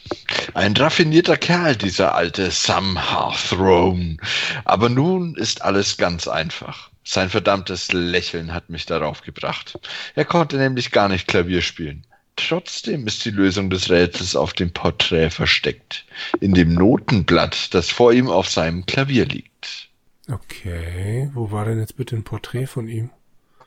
ein 0.53 0.77
raffinierter 0.77 1.39
Kerl, 1.39 1.75
dieser 1.75 2.15
alte 2.15 2.51
Sam 2.51 2.99
Harthrone. 3.11 4.19
Aber 4.67 4.91
nun 4.91 5.37
ist 5.37 5.63
alles 5.63 5.97
ganz 5.97 6.29
einfach. 6.29 6.91
Sein 7.11 7.31
verdammtes 7.31 7.91
Lächeln 7.91 8.53
hat 8.53 8.69
mich 8.69 8.85
darauf 8.85 9.23
gebracht. 9.23 9.79
Er 10.15 10.27
konnte 10.27 10.59
nämlich 10.59 10.91
gar 10.91 11.09
nicht 11.09 11.27
Klavier 11.27 11.63
spielen. 11.63 12.07
Trotzdem 12.37 13.07
ist 13.07 13.25
die 13.25 13.31
Lösung 13.31 13.71
des 13.71 13.89
Rätsels 13.89 14.37
auf 14.37 14.53
dem 14.53 14.75
Porträt 14.75 15.31
versteckt. 15.31 16.05
In 16.41 16.53
dem 16.53 16.75
Notenblatt, 16.75 17.73
das 17.73 17.89
vor 17.89 18.13
ihm 18.13 18.29
auf 18.29 18.51
seinem 18.51 18.85
Klavier 18.85 19.25
liegt. 19.25 19.89
Okay, 20.31 21.31
wo 21.33 21.51
war 21.51 21.65
denn 21.65 21.79
jetzt 21.79 21.97
bitte 21.97 22.15
ein 22.15 22.25
Porträt 22.25 22.67
von 22.67 22.89
ihm? 22.89 23.09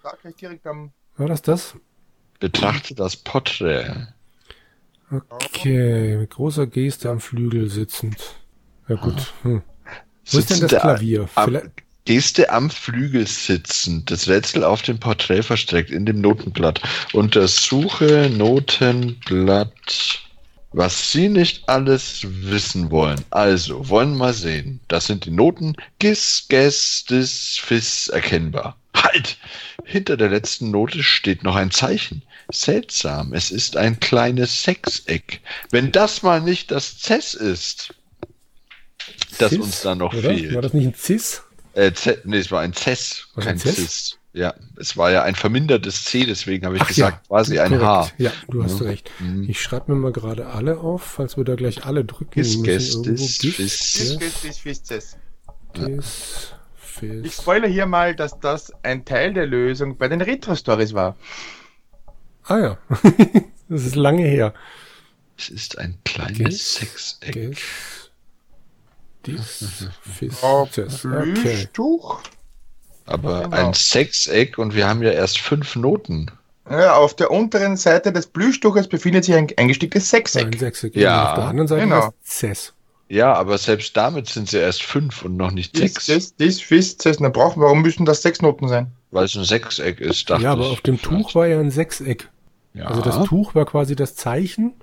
Da 0.04 0.14
gleich 0.22 0.36
direkt 0.36 0.68
am. 0.68 0.92
War 1.18 1.28
das 1.28 1.42
das? 1.42 1.74
Betrachte 2.40 2.94
das 2.94 3.16
Porträt. 3.16 4.06
Okay, 5.30 6.18
mit 6.18 6.30
großer 6.30 6.68
Geste 6.68 7.10
am 7.10 7.20
Flügel 7.20 7.72
sitzend. 7.72 8.36
Ja 8.88 8.98
gut. 8.98 9.34
Hm. 9.42 9.64
Wo 10.28 10.38
ist 10.38 10.52
denn 10.52 10.60
das 10.60 10.80
Klavier? 10.80 11.28
Vielleicht- 11.28 11.72
Geste 12.06 12.50
am 12.50 12.70
Flügel 12.70 13.28
sitzend, 13.28 14.10
das 14.10 14.28
Rätsel 14.28 14.64
auf 14.64 14.82
dem 14.82 15.00
Porträt 15.00 15.44
versteckt, 15.44 15.92
in 15.92 16.06
dem 16.06 16.20
Notenblatt. 16.20 16.82
Untersuche 17.14 18.30
Notenblatt. 18.36 20.20
Was 20.74 21.12
Sie 21.12 21.28
nicht 21.28 21.68
alles 21.68 22.22
wissen 22.24 22.92
wollen. 22.92 23.22
Also, 23.30 23.90
wollen 23.90 24.16
mal 24.16 24.34
sehen. 24.34 24.80
Das 24.88 25.06
sind 25.08 25.26
die 25.26 25.32
Noten 25.32 25.76
Gis, 26.00 26.46
Ges, 26.48 27.04
Dis, 27.10 27.60
Fis 27.62 28.08
erkennbar. 28.08 28.78
Halt! 28.96 29.38
Hinter 29.84 30.16
der 30.16 30.30
letzten 30.30 30.72
Note 30.72 31.04
steht 31.04 31.44
noch 31.44 31.56
ein 31.56 31.72
Zeichen. 31.72 32.24
Seltsam, 32.52 33.34
es 33.34 33.52
ist 33.52 33.78
ein 33.78 34.00
kleines 34.00 34.64
Sechseck. 34.64 35.42
Wenn 35.70 35.92
das 35.92 36.24
mal 36.24 36.42
nicht 36.42 36.72
das 36.72 37.00
Cess 37.00 37.34
ist, 37.34 37.94
das 39.38 39.52
Cis, 39.52 39.60
uns 39.60 39.82
da 39.82 39.96
noch 39.96 40.14
oder? 40.14 40.34
fehlt. 40.34 40.54
War 40.54 40.62
das 40.62 40.74
nicht 40.74 40.88
ein 40.88 40.96
Cis? 40.96 41.44
Äh, 41.74 41.94
Z, 41.94 42.26
nee, 42.26 42.38
es 42.38 42.52
war 42.52 42.62
ein 42.62 42.74
Cess, 42.74 43.28
Was, 43.36 43.46
kein 43.46 43.54
ein 43.56 43.60
Cess? 43.60 43.76
Cis. 43.76 44.18
Ja, 44.34 44.54
es 44.78 44.96
war 44.96 45.12
ja 45.12 45.24
ein 45.24 45.36
vermindertes 45.36 46.06
C, 46.06 46.26
deswegen 46.26 46.66
habe 46.66 46.78
ich 46.78 46.82
Ach 46.82 46.88
gesagt, 46.88 47.28
quasi 47.28 47.60
ein 47.60 47.68
korrekt. 47.70 47.84
H. 47.86 48.12
Ja, 48.18 48.32
du 48.50 48.64
hast 48.64 48.80
Ja. 48.80 48.86
recht. 48.86 49.12
Mhm. 49.20 49.50
Ich 49.50 49.62
schreibe 49.62 49.92
mir 49.94 49.98
mal 50.00 50.14
gerade 50.14 50.48
alle 50.48 50.78
auf, 50.78 51.02
falls 51.04 51.36
wir 51.36 51.44
da 51.44 51.56
gleich 51.56 51.86
alle 51.86 52.06
drücken 52.06 52.32
Gis. 52.32 52.62
Dis, 52.62 53.02
Gis, 53.02 53.56
Fis. 53.56 53.78
Dis, 54.42 54.58
Fis. 54.60 54.82
Dis, 55.76 56.54
Fis. 56.76 57.26
Ich 57.26 57.34
spoilere 57.34 57.70
hier 57.70 57.86
mal, 57.86 58.16
dass 58.16 58.40
das 58.40 58.72
ein 58.84 59.04
Teil 59.04 59.34
der 59.34 59.48
Lösung 59.48 59.98
bei 59.98 60.08
den 60.08 60.22
Retro-Stories 60.22 60.94
war. 60.94 61.16
Ah 62.46 62.58
ja, 62.58 62.78
das 63.70 63.86
ist 63.86 63.96
lange 63.96 64.24
her. 64.24 64.54
Es 65.38 65.50
ist 65.50 65.78
ein 65.78 65.98
kleines 66.06 66.38
Gis, 66.38 66.76
Sechseck. 66.76 67.58
Ges, 69.24 69.60
Dis, 69.60 69.88
Fis, 70.02 70.38
Oh, 70.44 70.68
Ces. 70.72 71.06
Okay. 71.06 71.68
Aber 73.06 73.44
Genau. 73.44 73.56
ein 73.56 73.74
Sechseck 73.74 74.58
und 74.58 74.76
wir 74.76 74.88
haben 74.88 75.02
ja 75.04 75.12
erst 75.12 75.40
fünf 75.40 75.76
Noten. 75.76 76.32
Ja, 76.70 76.94
auf 76.96 77.16
der 77.16 77.32
unteren 77.32 77.76
Seite 77.76 78.14
des 78.14 78.28
Plüschtuches 78.28 78.88
befindet 78.88 79.26
sich 79.26 79.36
ein 79.36 79.48
eingesticktes 79.58 80.10
So, 80.10 80.18
ein 80.18 80.24
Sechseck. 80.26 80.60
Sechseck. 80.60 80.96
Ja, 80.96 81.22
Und 81.24 81.28
auf 81.30 81.36
der 81.36 81.44
anderen 81.46 81.68
Seite 81.68 81.82
genau. 81.84 82.00
das 82.02 82.14
Ces. 82.40 82.74
Ja, 83.10 83.34
aber 83.34 83.58
selbst 83.58 83.98
damit 83.98 84.28
sind 84.30 84.48
sie 84.50 84.58
erst 84.60 84.84
fünf 84.84 85.26
und 85.26 85.36
noch 85.36 85.52
nicht 85.52 85.76
sechs, 85.76 86.06
dis, 86.06 86.34
dis, 86.38 86.62
fis, 86.62 86.98
ces, 86.98 87.20
na 87.20 87.28
brauchen, 87.28 87.62
warum 87.62 87.82
müssen 87.82 88.06
das 88.06 88.22
sechs 88.22 88.42
Noten 88.42 88.70
sein? 88.70 88.92
weil 89.14 89.26
es 89.26 89.36
ein 89.36 89.44
Sechseck 89.44 90.00
ist, 90.00 90.30
dachte 90.30 90.44
ja, 90.44 90.54
aber 90.54 90.64
ich. 90.68 90.72
auf 90.72 90.80
dem 90.82 91.02
Tuch 91.02 91.36
war 91.36 91.46
ja 91.46 91.60
ein 91.60 91.72
Sechseck. 91.72 92.30
Ja. 92.74 92.86
Also 92.86 93.02
das 93.02 93.22
Tuch 93.26 93.54
war 93.54 93.66
quasi 93.66 93.98
das 93.98 94.16
Zeichen, 94.16 94.76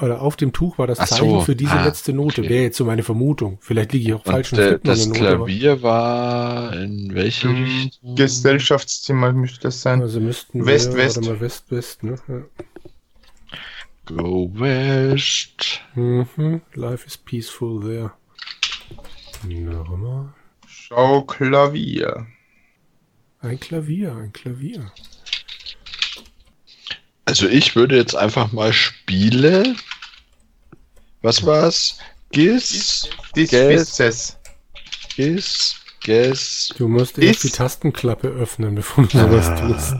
oder 0.00 0.22
auf 0.22 0.36
dem 0.36 0.52
Tuch 0.52 0.78
war 0.78 0.86
das 0.86 0.98
Ach 1.00 1.06
so, 1.06 1.16
Zeichen 1.16 1.40
für 1.42 1.56
diese 1.56 1.72
ah, 1.72 1.84
letzte 1.84 2.12
Note. 2.12 2.40
okay. 2.42 2.50
Wäre 2.50 2.62
jetzt 2.64 2.76
so 2.76 2.84
meine 2.84 3.02
Vermutung. 3.02 3.58
Vielleicht 3.60 3.92
liege 3.92 4.08
ich 4.08 4.14
auch 4.14 4.24
falsch 4.24 4.52
und 4.52 4.58
und 4.58 4.70
man 4.70 4.80
das 4.82 5.06
Note, 5.06 5.20
aber- 5.20 5.44
Klavier 5.46 5.82
war 5.82 6.72
in 6.74 7.14
welche 7.14 7.48
Im 7.48 7.64
Richtung? 7.64 8.14
Gesellschaftszimmer 8.16 9.32
müsste 9.32 9.60
das 9.60 9.82
sein. 9.82 10.00
Also 10.02 10.20
müssten 10.20 10.64
West, 10.66 10.92
wir, 10.92 10.98
West. 10.98 11.24
Mal, 11.24 11.40
West, 11.40 11.70
West, 11.70 12.02
ne? 12.02 12.16
Ja. 12.28 12.42
Go 14.06 14.50
West. 14.54 15.80
Mhm. 15.94 16.60
Life 16.74 17.06
is 17.06 17.16
peaceful 17.16 17.80
there. 17.80 18.12
Nochmal. 19.46 20.32
Schau 20.66 21.22
Klavier. 21.22 22.26
Ein 23.40 23.58
Klavier, 23.58 24.14
ein 24.16 24.32
Klavier. 24.32 24.92
Also 27.24 27.46
ich 27.48 27.76
würde 27.76 27.96
jetzt 27.96 28.14
einfach 28.16 28.52
mal 28.52 28.72
Spiele. 28.72 29.74
Was 31.22 31.46
war's? 31.46 31.98
Gis, 32.32 33.08
ces. 33.34 34.38
Gis, 35.16 35.76
Gis, 36.00 36.74
Du 36.78 36.88
musst 36.88 37.18
erst 37.18 37.44
die 37.44 37.50
Tastenklappe 37.50 38.28
öffnen, 38.28 38.74
bevor 38.74 39.04
du 39.06 39.18
sowas 39.18 39.48
Ah, 39.48 39.56
tust. 39.60 39.94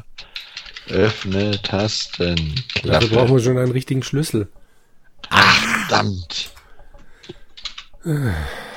öffne 0.89 1.63
Tasten, 1.63 2.65
Dafür 2.83 3.09
brauchen 3.09 3.37
wir 3.37 3.43
schon 3.43 3.59
einen 3.59 3.71
richtigen 3.73 4.03
Schlüssel. 4.03 4.51
Verdammt. 5.31 6.51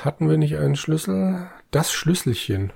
Hatten 0.04 0.28
wir 0.30 0.36
nicht 0.36 0.56
einen 0.56 0.76
Schlüssel? 0.76 1.50
Das 1.72 1.92
Schlüsselchen. 1.92 2.72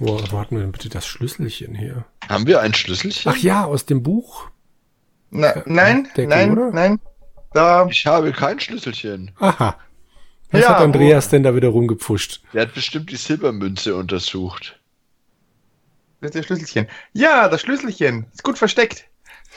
Wo, 0.00 0.18
wo 0.30 0.40
hatten 0.40 0.56
wir 0.56 0.62
denn 0.62 0.72
bitte 0.72 0.88
das 0.88 1.06
Schlüsselchen 1.06 1.76
hier? 1.76 2.04
Haben 2.28 2.46
wir 2.46 2.60
ein 2.60 2.74
Schlüsselchen? 2.74 3.32
Ach 3.32 3.36
ja, 3.36 3.64
aus 3.64 3.86
dem 3.86 4.02
Buch. 4.02 4.48
Na, 5.30 5.62
nein, 5.66 6.04
Deckel, 6.16 6.26
nein, 6.28 6.52
oder? 6.52 6.70
nein. 6.70 7.00
Da, 7.52 7.86
Ich 7.88 8.06
habe 8.06 8.32
kein 8.32 8.58
Schlüsselchen. 8.60 9.30
Aha. 9.38 9.78
Was 10.50 10.60
Ja, 10.62 10.68
hat 10.70 10.78
Andreas 10.82 11.28
denn 11.28 11.42
da 11.42 11.54
wieder 11.54 11.68
rumgepfuscht? 11.68 12.42
Der 12.52 12.62
hat 12.62 12.74
bestimmt 12.74 13.10
die 13.10 13.16
Silbermünze 13.16 13.94
untersucht. 13.96 14.78
das 16.20 16.30
ist 16.30 16.36
das 16.36 16.46
Schlüsselchen. 16.46 16.88
Ja, 17.12 17.48
das 17.48 17.60
Schlüsselchen. 17.62 18.26
Ist 18.32 18.42
gut 18.44 18.58
versteckt. 18.58 19.04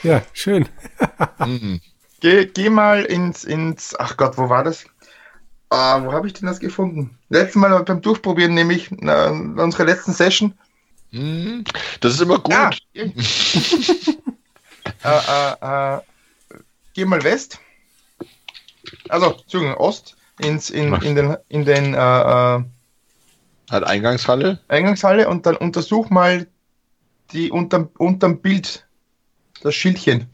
Ja, 0.03 0.21
schön. 0.33 0.67
Hm. 1.38 1.79
Geh, 2.19 2.45
geh 2.47 2.69
mal 2.71 3.03
ins, 3.05 3.43
ins, 3.43 3.95
ach 4.00 4.17
Gott, 4.17 4.38
wo 4.39 4.50
war 4.50 4.63
das? 4.63 4.86
Ah, 5.69 6.03
wo 6.03 6.12
habe 6.13 6.25
ich 6.27 6.33
denn 6.33 6.47
das 6.47 6.59
gefunden? 6.59 7.17
Letztes 7.29 7.55
Mal 7.55 7.83
beim 7.83 8.01
Durchprobieren, 8.01 8.55
nämlich 8.55 8.89
na, 8.91 9.27
unsere 9.29 9.83
letzten 9.83 10.13
Session. 10.13 10.53
Hm. 11.17 11.63
Das 12.00 12.13
ist 12.13 12.21
immer 12.21 12.38
gut. 12.39 12.53
Ah, 12.53 12.69
äh, 12.93 13.09
äh, 15.03 15.95
äh, 15.95 16.01
geh 16.93 17.05
mal 17.05 17.24
West. 17.24 17.59
Also, 19.09 19.38
Entschuldigung, 19.41 19.75
Ost. 19.77 20.15
Ins, 20.39 20.69
in, 20.69 20.93
in 21.01 21.15
den, 21.15 21.36
in 21.50 21.65
den 21.65 21.95
äh, 21.95 21.97
äh, 21.97 22.63
Hat 23.71 23.83
Eingangshalle? 23.83 24.59
Eingangshalle 24.67 25.27
und 25.27 25.47
dann 25.47 25.58
untersuch 25.58 26.12
mal 26.12 26.45
die 27.32 27.49
unterm, 27.49 27.89
unterm 27.97 28.39
Bild 28.39 28.86
das 29.63 29.73
Schildchen. 29.73 30.27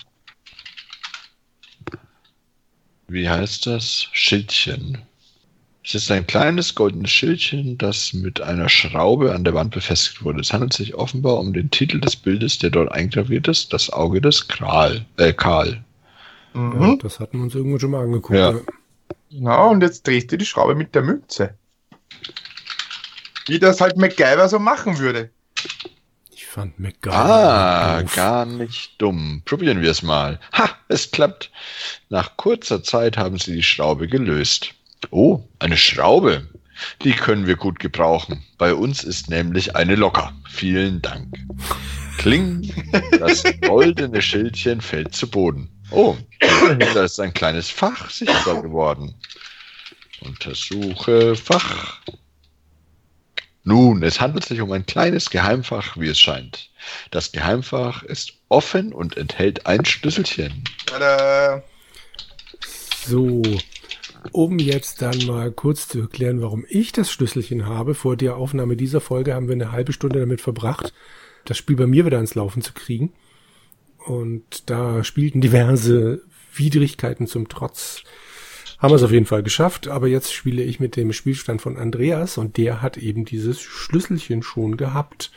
Wie 3.07 3.29
heißt 3.29 3.65
das? 3.65 4.09
Schildchen. 4.11 5.01
Es 5.85 5.95
ist 5.95 6.09
ein 6.11 6.25
kleines 6.25 6.75
goldenes 6.75 7.11
Schildchen, 7.11 7.77
das 7.77 8.13
mit 8.13 8.39
einer 8.39 8.69
Schraube 8.69 9.33
an 9.35 9.43
der 9.43 9.53
Wand 9.53 9.73
befestigt 9.73 10.23
wurde. 10.23 10.39
Es 10.39 10.53
handelt 10.53 10.71
sich 10.73 10.95
offenbar 10.95 11.39
um 11.39 11.51
den 11.51 11.71
Titel 11.71 11.99
des 11.99 12.15
Bildes, 12.15 12.57
der 12.59 12.69
dort 12.69 12.91
eingraviert 12.91 13.49
ist, 13.49 13.73
das 13.73 13.89
Auge 13.91 14.21
des 14.21 14.47
Kral, 14.47 15.05
äh, 15.17 15.33
Karl. 15.33 15.83
Ja, 16.53 16.59
Mhm. 16.61 16.99
das 16.99 17.19
hatten 17.19 17.37
wir 17.39 17.43
uns 17.43 17.55
irgendwo 17.55 17.79
schon 17.79 17.91
mal 17.91 18.03
angeguckt. 18.03 18.37
Ja. 18.39 18.51
Ja. 18.51 18.59
Genau, 19.31 19.71
und 19.71 19.81
jetzt 19.81 20.05
drehst 20.07 20.31
du 20.31 20.37
die 20.37 20.45
Schraube 20.45 20.75
mit 20.75 20.93
der 20.95 21.01
Münze. 21.01 21.55
Wie 23.47 23.59
das 23.59 23.81
halt 23.81 23.97
MacGyver 23.97 24.47
so 24.47 24.59
machen 24.59 24.99
würde. 24.99 25.31
Ich 26.31 26.45
fand 26.45 26.79
MacGyver 26.79 27.13
Ah, 27.15 28.01
doof. 28.03 28.15
gar 28.15 28.45
nicht 28.45 29.01
dumm. 29.01 29.41
Probieren 29.43 29.81
wir 29.81 29.89
es 29.91 30.01
mal. 30.03 30.39
Ha, 30.53 30.69
es 30.87 31.11
klappt. 31.11 31.51
Nach 32.09 32.37
kurzer 32.37 32.83
Zeit 32.83 33.17
haben 33.17 33.37
sie 33.37 33.55
die 33.55 33.63
Schraube 33.63 34.07
gelöst. 34.07 34.75
Oh, 35.11 35.43
eine 35.59 35.77
Schraube. 35.77 36.47
Die 37.03 37.13
können 37.13 37.47
wir 37.47 37.55
gut 37.55 37.79
gebrauchen. 37.79 38.43
Bei 38.57 38.73
uns 38.73 39.03
ist 39.03 39.29
nämlich 39.29 39.75
eine 39.75 39.95
locker. 39.95 40.33
Vielen 40.49 41.01
Dank. 41.01 41.37
Kling, 42.17 42.71
das 43.19 43.43
goldene 43.61 44.21
Schildchen 44.21 44.81
fällt 44.81 45.13
zu 45.13 45.29
Boden. 45.29 45.69
Oh, 45.91 46.15
dahinter 46.39 47.03
ist 47.03 47.19
ein 47.19 47.33
kleines 47.33 47.69
Fach 47.69 48.09
sichtbar 48.09 48.61
geworden. 48.61 49.13
Untersuche 50.21 51.35
Fach. 51.35 51.99
Nun, 53.65 54.03
es 54.03 54.19
handelt 54.19 54.45
sich 54.45 54.59
um 54.59 54.71
ein 54.71 54.85
kleines 54.85 55.29
Geheimfach, 55.29 55.97
wie 55.97 56.07
es 56.07 56.19
scheint. 56.19 56.69
Das 57.11 57.31
Geheimfach 57.31 58.03
ist 58.03 58.33
offen 58.49 58.91
und 58.91 59.15
enthält 59.15 59.65
ein 59.65 59.85
Schlüsselchen. 59.85 60.63
Tada. 60.85 61.63
So, 63.05 63.41
um 64.31 64.59
jetzt 64.59 65.01
dann 65.01 65.25
mal 65.25 65.51
kurz 65.51 65.87
zu 65.87 66.01
erklären, 66.01 66.41
warum 66.41 66.65
ich 66.69 66.91
das 66.91 67.11
Schlüsselchen 67.11 67.65
habe. 67.65 67.93
Vor 67.93 68.15
der 68.15 68.37
Aufnahme 68.37 68.75
dieser 68.75 69.01
Folge 69.01 69.33
haben 69.33 69.47
wir 69.47 69.53
eine 69.53 69.71
halbe 69.71 69.93
Stunde 69.93 70.19
damit 70.19 70.41
verbracht, 70.41 70.93
das 71.45 71.57
Spiel 71.57 71.75
bei 71.75 71.87
mir 71.87 72.05
wieder 72.05 72.17
ans 72.17 72.35
Laufen 72.35 72.61
zu 72.61 72.73
kriegen. 72.73 73.13
Und 74.05 74.69
da 74.69 75.03
spielten 75.03 75.41
diverse 75.41 76.21
Widrigkeiten 76.55 77.27
zum 77.27 77.49
Trotz. 77.49 78.03
Haben 78.79 78.91
wir 78.91 78.95
es 78.97 79.03
auf 79.03 79.11
jeden 79.11 79.25
Fall 79.25 79.43
geschafft, 79.43 79.87
aber 79.87 80.07
jetzt 80.07 80.33
spiele 80.33 80.61
ich 80.61 80.79
mit 80.79 80.95
dem 80.97 81.13
Spielstand 81.13 81.61
von 81.61 81.77
Andreas 81.77 82.37
und 82.37 82.57
der 82.57 82.81
hat 82.81 82.97
eben 82.97 83.23
dieses 83.23 83.61
Schlüsselchen 83.61 84.43
schon 84.43 84.75
gehabt. 84.75 85.31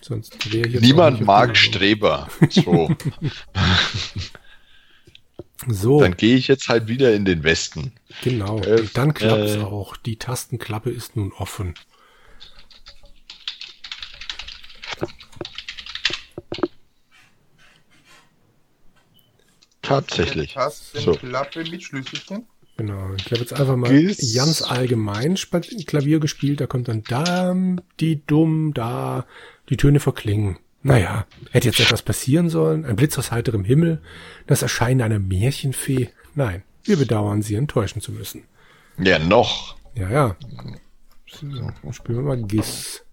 Sonst 0.00 0.52
wäre 0.52 0.68
ich 0.68 0.74
jetzt 0.74 0.84
auch 0.84 0.86
Niemand 0.86 1.20
mag 1.22 1.56
Streber. 1.56 2.28
So, 2.50 2.88
So. 5.66 6.00
dann 6.00 6.16
gehe 6.16 6.36
ich 6.36 6.46
jetzt 6.48 6.68
halt 6.68 6.86
wieder 6.88 7.14
in 7.14 7.24
den 7.24 7.42
Westen. 7.42 7.92
Genau, 8.22 8.60
Äh, 8.60 8.84
dann 8.94 9.12
klappt's 9.12 9.56
äh, 9.56 9.60
auch. 9.60 9.96
Die 9.96 10.16
Tastenklappe 10.16 10.90
ist 10.90 11.16
nun 11.16 11.32
offen. 11.32 11.74
Tatsächlich. 19.82 20.52
So. 20.52 20.60
Tastenklappe 20.60 21.64
mit 21.70 21.82
Schlüsselchen. 21.82 22.46
Genau, 22.76 23.12
ich 23.16 23.24
habe 23.26 23.40
jetzt 23.40 23.52
einfach 23.52 23.76
mal 23.76 23.90
Gis- 23.90 24.36
ganz 24.36 24.62
allgemein 24.62 25.34
Klavier 25.86 26.20
gespielt. 26.20 26.60
Da 26.60 26.66
kommt 26.66 26.88
dann 26.88 27.02
Dam, 27.02 27.80
die 27.98 28.24
Dumm, 28.24 28.72
da, 28.74 29.26
die 29.68 29.76
Töne 29.76 29.98
verklingen. 29.98 30.58
Naja, 30.82 31.26
hätte 31.50 31.68
jetzt 31.68 31.80
etwas 31.80 32.02
passieren 32.02 32.48
sollen? 32.48 32.84
Ein 32.84 32.96
Blitz 32.96 33.18
aus 33.18 33.32
heiterem 33.32 33.64
Himmel? 33.64 34.00
Das 34.46 34.62
Erscheinen 34.62 35.02
einer 35.02 35.18
Märchenfee? 35.18 36.10
Nein, 36.34 36.62
wir 36.84 36.96
bedauern, 36.96 37.42
sie 37.42 37.56
enttäuschen 37.56 38.00
zu 38.00 38.12
müssen. 38.12 38.44
Ja, 38.96 39.18
noch. 39.18 39.76
Ja, 39.94 40.10
ja. 40.10 40.36
So, 41.26 41.46
dann 41.46 41.92
spielen 41.92 42.18
wir 42.18 42.36
mal 42.36 42.42
Gis. 42.42 43.04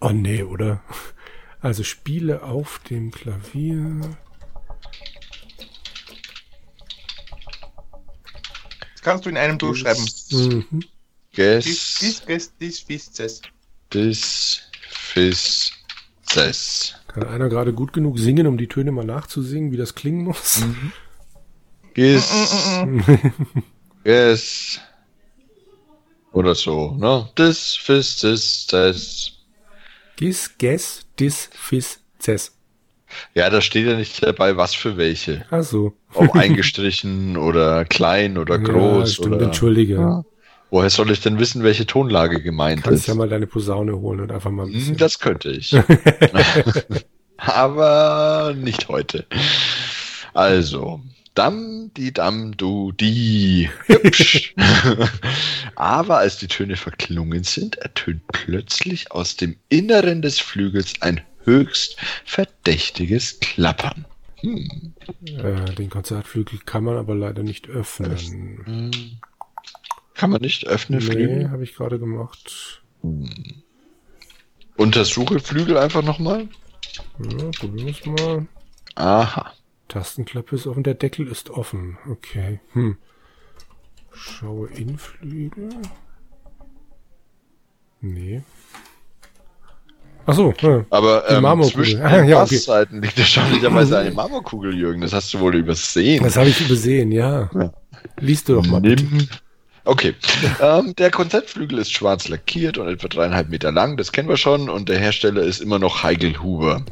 Oh 0.00 0.10
nee, 0.10 0.42
oder? 0.42 0.82
Also 1.60 1.82
spiele 1.82 2.42
auf 2.42 2.80
dem 2.90 3.10
Klavier. 3.10 4.16
Das 8.92 9.02
kannst 9.02 9.26
du 9.26 9.30
in 9.30 9.36
einem 9.36 9.58
durchschreiben. 9.58 10.04
Mhm. 10.30 10.84
Dis, 11.36 11.64
Ges, 11.64 12.24
dis, 12.24 12.24
dis, 12.24 12.54
dis, 12.58 12.84
dis, 12.84 13.12
dis. 13.12 13.42
dis, 13.92 14.67
fis, 15.08 15.72
ses. 16.22 16.94
Kann 17.08 17.24
einer 17.24 17.48
gerade 17.48 17.72
gut 17.72 17.92
genug 17.92 18.18
singen, 18.18 18.46
um 18.46 18.58
die 18.58 18.68
Töne 18.68 18.92
mal 18.92 19.04
nachzusingen, 19.04 19.72
wie 19.72 19.76
das 19.76 19.94
klingen 19.94 20.24
muss? 20.24 20.62
Gis, 21.94 22.30
ges. 24.04 24.80
Oder 26.32 26.54
so, 26.54 26.92
ne? 26.98 27.28
Dis, 27.38 27.76
fis, 27.76 28.16
dis, 28.20 28.66
ses. 28.68 29.32
Gis, 30.16 30.58
Ges, 30.58 31.06
Dis, 31.18 31.48
Fis, 31.52 32.00
Ces. 32.18 32.52
Ja, 33.34 33.48
da 33.48 33.60
steht 33.60 33.86
ja 33.86 33.96
nicht 33.96 34.22
dabei, 34.22 34.56
was 34.56 34.74
für 34.74 34.96
welche. 34.96 35.46
Ach 35.50 35.62
so. 35.62 35.94
Ob 36.12 36.34
eingestrichen 36.34 37.36
oder 37.36 37.84
klein 37.84 38.36
oder 38.36 38.58
groß 38.58 39.08
ja, 39.08 39.14
stimmt, 39.14 39.34
oder. 39.36 39.46
entschuldige. 39.46 39.94
Ja. 39.94 40.24
Woher 40.70 40.90
soll 40.90 41.10
ich 41.10 41.20
denn 41.20 41.38
wissen, 41.38 41.62
welche 41.62 41.86
Tonlage 41.86 42.42
gemeint 42.42 42.82
Kannst 42.82 43.02
ist? 43.02 43.06
ja 43.06 43.14
mal 43.14 43.28
deine 43.28 43.46
Posaune 43.46 43.98
holen 43.98 44.20
und 44.20 44.32
einfach 44.32 44.50
mal 44.50 44.66
ein 44.66 44.72
Hm, 44.72 44.72
bisschen. 44.72 44.96
Das 44.96 45.18
könnte 45.18 45.50
ich. 45.50 45.82
Aber 47.36 48.54
nicht 48.56 48.88
heute. 48.88 49.26
Also, 50.34 51.00
Dam, 51.34 51.90
die 51.96 52.12
Dam, 52.12 52.56
du, 52.56 52.92
die. 52.92 53.70
Hübsch. 53.86 54.54
Aber 55.76 56.18
als 56.18 56.38
die 56.38 56.48
Töne 56.48 56.76
verklungen 56.76 57.44
sind, 57.44 57.76
ertönt 57.76 58.22
plötzlich 58.32 59.12
aus 59.12 59.36
dem 59.36 59.56
Inneren 59.68 60.20
des 60.22 60.40
Flügels 60.40 60.94
ein 61.00 61.20
höchst 61.44 61.96
verdächtiges 62.24 63.38
Klappern. 63.40 64.04
Hm. 64.40 64.94
Äh, 65.26 65.74
den 65.74 65.90
Konzertflügel 65.90 66.58
kann 66.64 66.84
man 66.84 66.96
aber 66.96 67.14
leider 67.14 67.42
nicht 67.42 67.68
öffnen. 67.68 69.20
Hm. 70.18 70.20
Kann 70.20 70.30
man 70.30 70.40
nicht 70.40 70.66
öffnen, 70.66 70.98
Nee, 70.98 71.04
Flügel? 71.04 71.50
habe 71.50 71.62
ich 71.62 71.76
gerade 71.76 71.98
gemacht. 72.00 72.82
Untersuche 74.76 75.38
Flügel 75.38 75.78
einfach 75.78 76.02
nochmal. 76.02 76.48
Ja, 77.20 77.50
probieren 77.58 77.86
wir 77.86 77.92
es 77.92 78.04
mal. 78.04 78.46
Aha. 78.96 79.52
Tastenklappe 79.86 80.56
ist 80.56 80.66
offen, 80.66 80.82
der 80.82 80.94
Deckel 80.94 81.28
ist 81.28 81.50
offen. 81.50 81.98
Okay. 82.10 82.58
Hm. 82.72 82.96
Schaue 84.10 84.68
in 84.70 84.98
Flügel. 84.98 85.68
Nee. 88.00 88.42
Ach 90.26 90.34
so, 90.34 90.52
ja. 90.60 90.84
Aber 90.90 91.24
Die 91.28 91.34
ähm, 91.34 91.62
zwischen 91.62 92.02
Ah, 92.02 92.16
ja, 92.24 92.42
okay. 92.42 92.56
Bassseiten 92.56 93.00
liegt 93.00 93.18
erstaunlicherweise 93.18 93.98
eine 93.98 94.10
Marmorkugel, 94.10 94.74
Jürgen. 94.74 95.00
Das 95.00 95.12
hast 95.12 95.32
du 95.32 95.38
wohl 95.40 95.54
übersehen. 95.54 96.22
das 96.24 96.36
habe 96.36 96.48
ich 96.48 96.60
übersehen, 96.60 97.12
ja. 97.12 97.48
Ja. 97.54 97.72
Liest 98.18 98.48
du 98.48 98.56
doch 98.56 98.66
mal. 98.66 98.80
bitte. 98.80 99.06
Okay. 99.88 100.14
ähm, 100.60 100.94
der 100.96 101.10
Konzertflügel 101.10 101.78
ist 101.78 101.92
schwarz 101.92 102.28
lackiert 102.28 102.76
und 102.76 102.88
etwa 102.88 103.08
dreieinhalb 103.08 103.48
Meter 103.48 103.72
lang. 103.72 103.96
Das 103.96 104.12
kennen 104.12 104.28
wir 104.28 104.36
schon. 104.36 104.68
Und 104.68 104.90
der 104.90 104.98
Hersteller 104.98 105.40
ist 105.40 105.62
immer 105.62 105.78
noch 105.78 106.02
Heigl 106.02 106.42
Huber. 106.42 106.84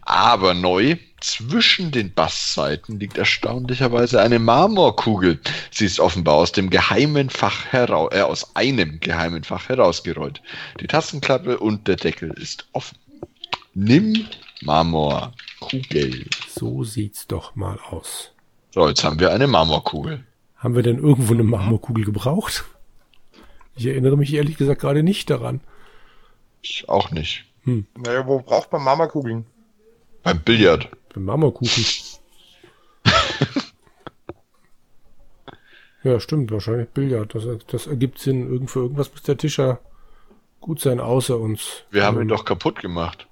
Aber 0.00 0.54
neu, 0.54 0.96
zwischen 1.20 1.90
den 1.90 2.14
Bassseiten 2.14 2.98
liegt 2.98 3.18
erstaunlicherweise 3.18 4.22
eine 4.22 4.38
Marmorkugel. 4.38 5.38
Sie 5.70 5.84
ist 5.84 6.00
offenbar 6.00 6.36
aus 6.36 6.52
dem 6.52 6.70
geheimen 6.70 7.28
Fach 7.28 7.66
heraus, 7.66 8.08
äh, 8.14 8.22
aus 8.22 8.56
einem 8.56 9.00
geheimen 9.00 9.44
Fach 9.44 9.68
herausgerollt. 9.68 10.40
Die 10.80 10.86
Tastenklappe 10.86 11.58
und 11.58 11.88
der 11.88 11.96
Deckel 11.96 12.30
ist 12.30 12.66
offen. 12.72 12.96
Nimm 13.74 14.26
Marmorkugel. 14.62 16.24
So 16.48 16.84
sieht's 16.84 17.26
doch 17.26 17.54
mal 17.54 17.78
aus. 17.90 18.30
So, 18.70 18.88
jetzt 18.88 19.04
haben 19.04 19.20
wir 19.20 19.30
eine 19.30 19.46
Marmorkugel. 19.46 20.24
Haben 20.64 20.74
wir 20.74 20.82
denn 20.82 20.98
irgendwo 20.98 21.34
eine 21.34 21.42
Marmorkugel 21.44 22.04
gebraucht? 22.06 22.64
Ich 23.76 23.86
erinnere 23.86 24.16
mich 24.16 24.32
ehrlich 24.32 24.56
gesagt 24.56 24.80
gerade 24.80 25.02
nicht 25.02 25.28
daran. 25.30 25.60
Ich 26.62 26.88
auch 26.88 27.10
nicht. 27.10 27.44
Naja, 27.64 28.26
wo 28.26 28.40
braucht 28.40 28.72
man 28.72 28.82
Mamakugeln? 28.82 29.44
Beim 30.22 30.40
Billard. 30.40 30.88
Für 31.12 31.20
Marmorkuchen. 31.20 31.84
ja, 36.02 36.18
stimmt, 36.20 36.50
wahrscheinlich 36.50 36.88
Billard. 36.88 37.34
Das, 37.34 37.44
das 37.66 37.86
ergibt 37.86 38.18
Sinn. 38.18 38.50
Irgend 38.50 38.70
für 38.70 38.80
irgendwas 38.80 39.10
muss 39.12 39.22
der 39.22 39.36
Tischer 39.36 39.80
gut 40.60 40.80
sein, 40.80 41.00
außer 41.00 41.38
uns. 41.38 41.84
Wir 41.90 42.04
haben 42.04 42.16
Ähm, 42.16 42.22
ihn 42.22 42.28
doch 42.28 42.44
kaputt 42.44 42.80
gemacht. 42.80 43.26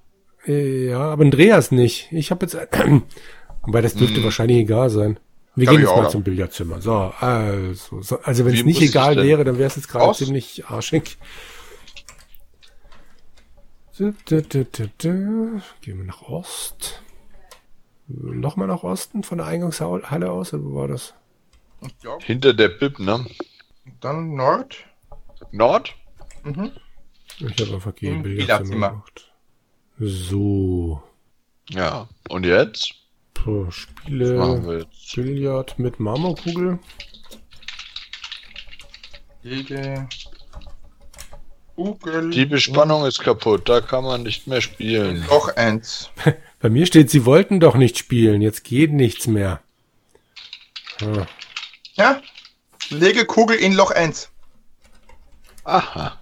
Äh, 0.45 0.89
ja, 0.89 0.99
aber 0.99 1.23
Andreas 1.23 1.71
nicht. 1.71 2.11
Ich 2.11 2.31
habe 2.31 2.45
jetzt. 2.45 2.55
Wobei 3.63 3.81
das 3.81 3.95
dürfte 3.95 4.17
Hm. 4.17 4.23
wahrscheinlich 4.23 4.57
egal 4.57 4.89
sein. 4.89 5.19
Wir 5.55 5.65
Glaub 5.65 5.77
gehen 5.77 5.85
jetzt 5.85 5.95
mal 5.95 6.09
zum 6.09 6.23
Billardzimmer. 6.23 6.81
So, 6.81 7.13
also, 7.19 8.01
so, 8.01 8.19
also 8.21 8.45
wenn 8.45 8.55
es 8.55 8.63
nicht 8.63 8.81
egal 8.81 9.15
wäre, 9.17 9.43
dann 9.43 9.57
wäre 9.57 9.67
es 9.67 9.75
jetzt 9.75 9.87
gerade 9.87 10.13
ziemlich 10.13 10.65
arschig. 10.65 11.17
So, 13.91 14.11
da, 14.25 14.41
da, 14.41 14.63
da, 14.63 14.85
da. 14.97 15.09
Gehen 15.81 15.97
wir 15.97 16.03
nach 16.05 16.23
Ost. 16.23 17.03
Nochmal 18.07 18.67
nach 18.67 18.83
Osten 18.83 19.23
von 19.23 19.37
der 19.37 19.47
Eingangshalle 19.47 20.31
aus, 20.31 20.53
oder 20.53 20.63
wo 20.63 20.75
war 20.75 20.87
das? 20.87 21.13
Glaube, 22.01 22.23
Hinter 22.25 22.53
der 22.53 22.69
Bib, 22.69 22.99
ne? 22.99 23.25
dann 23.99 24.35
Nord. 24.35 24.77
Nord? 25.51 25.95
Mhm. 26.43 26.71
Ich 27.39 27.61
habe 27.61 27.75
einfach 27.75 27.95
gegen 27.95 28.17
Im 28.17 28.23
Billardzimmer 28.23 28.69
Billardzimmer. 28.69 28.89
gemacht. 28.89 29.33
So. 29.99 31.03
Ja. 31.69 32.07
Und 32.29 32.45
jetzt? 32.45 32.95
Was 33.45 33.75
Spiele. 33.75 34.87
Billard 35.15 35.77
mit 35.79 35.99
Marmorkugel. 35.99 36.79
Hege. 39.43 40.07
Kugel. 41.75 42.29
Die 42.29 42.45
Bespannung 42.45 43.05
ist 43.05 43.19
kaputt, 43.19 43.67
da 43.67 43.81
kann 43.81 44.03
man 44.03 44.23
nicht 44.23 44.47
mehr 44.47 44.61
spielen. 44.61 45.25
Noch 45.27 45.55
eins. 45.55 46.09
Bei 46.59 46.69
mir 46.69 46.85
steht, 46.85 47.09
sie 47.09 47.25
wollten 47.25 47.59
doch 47.59 47.75
nicht 47.75 47.97
spielen. 47.97 48.41
Jetzt 48.41 48.63
geht 48.63 48.91
nichts 48.93 49.27
mehr. 49.27 49.61
Ah, 51.01 51.25
Ja. 51.95 52.21
Lege 52.89 53.25
Kugel 53.25 53.57
in 53.57 53.73
Loch 53.73 53.91
1. 53.91 54.29
Aha. 55.63 56.21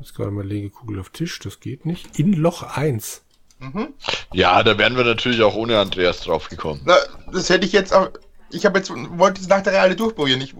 jetzt 0.00 0.14
gerade 0.14 0.30
mal 0.32 0.46
Legekugel 0.46 1.00
auf 1.00 1.10
Tisch. 1.10 1.38
Das 1.38 1.60
geht 1.60 1.86
nicht. 1.86 2.18
In 2.18 2.32
Loch 2.34 2.62
1. 2.62 3.22
Mhm. 3.62 3.94
Ja, 4.32 4.62
da 4.62 4.76
wären 4.78 4.96
wir 4.96 5.04
natürlich 5.04 5.40
auch 5.42 5.54
ohne 5.54 5.78
Andreas 5.78 6.20
draufgekommen. 6.20 6.82
Na, 6.84 6.96
das 7.32 7.48
hätte 7.48 7.64
ich 7.66 7.72
jetzt 7.72 7.94
auch. 7.94 8.10
Ich 8.50 8.66
habe 8.66 8.78
jetzt 8.78 8.90
wollte 8.90 9.40
es 9.40 9.48
nach 9.48 9.62
der 9.62 9.72
Reale 9.72 9.96
durchprobieren. 9.96 10.40
Ich, 10.42 10.54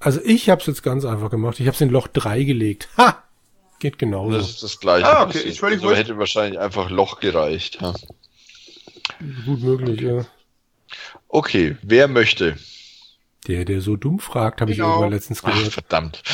Also 0.00 0.20
ich 0.24 0.50
habe 0.50 0.60
es 0.60 0.66
jetzt 0.66 0.82
ganz 0.82 1.04
einfach 1.04 1.30
gemacht. 1.30 1.60
Ich 1.60 1.66
habe 1.66 1.74
es 1.74 1.80
in 1.80 1.90
Loch 1.90 2.08
3 2.08 2.42
gelegt. 2.44 2.88
Ha! 2.98 3.22
Geht 3.78 3.98
genauso. 3.98 4.36
Das 4.36 4.50
ist 4.50 4.62
das 4.62 4.80
gleiche. 4.80 5.06
Ah, 5.06 5.22
okay, 5.22 5.38
völlig 5.52 5.76
also 5.78 5.84
wurscht. 5.84 5.98
hätte 5.98 6.18
wahrscheinlich 6.18 6.58
einfach 6.58 6.90
Loch 6.90 7.20
gereicht. 7.20 7.78
Ja. 7.80 7.94
Gut 9.46 9.60
möglich, 9.62 10.00
ja. 10.00 10.26
Okay, 11.28 11.76
wer 11.82 12.08
möchte? 12.08 12.56
Der, 13.46 13.64
der 13.64 13.80
so 13.80 13.96
dumm 13.96 14.18
fragt, 14.18 14.60
habe 14.60 14.72
ich 14.72 14.78
Genau. 14.78 14.88
irgendwann 14.90 15.12
letztens 15.12 15.42
Ach, 15.44 15.52
gehört. 15.54 15.72
verdammt. 15.72 16.22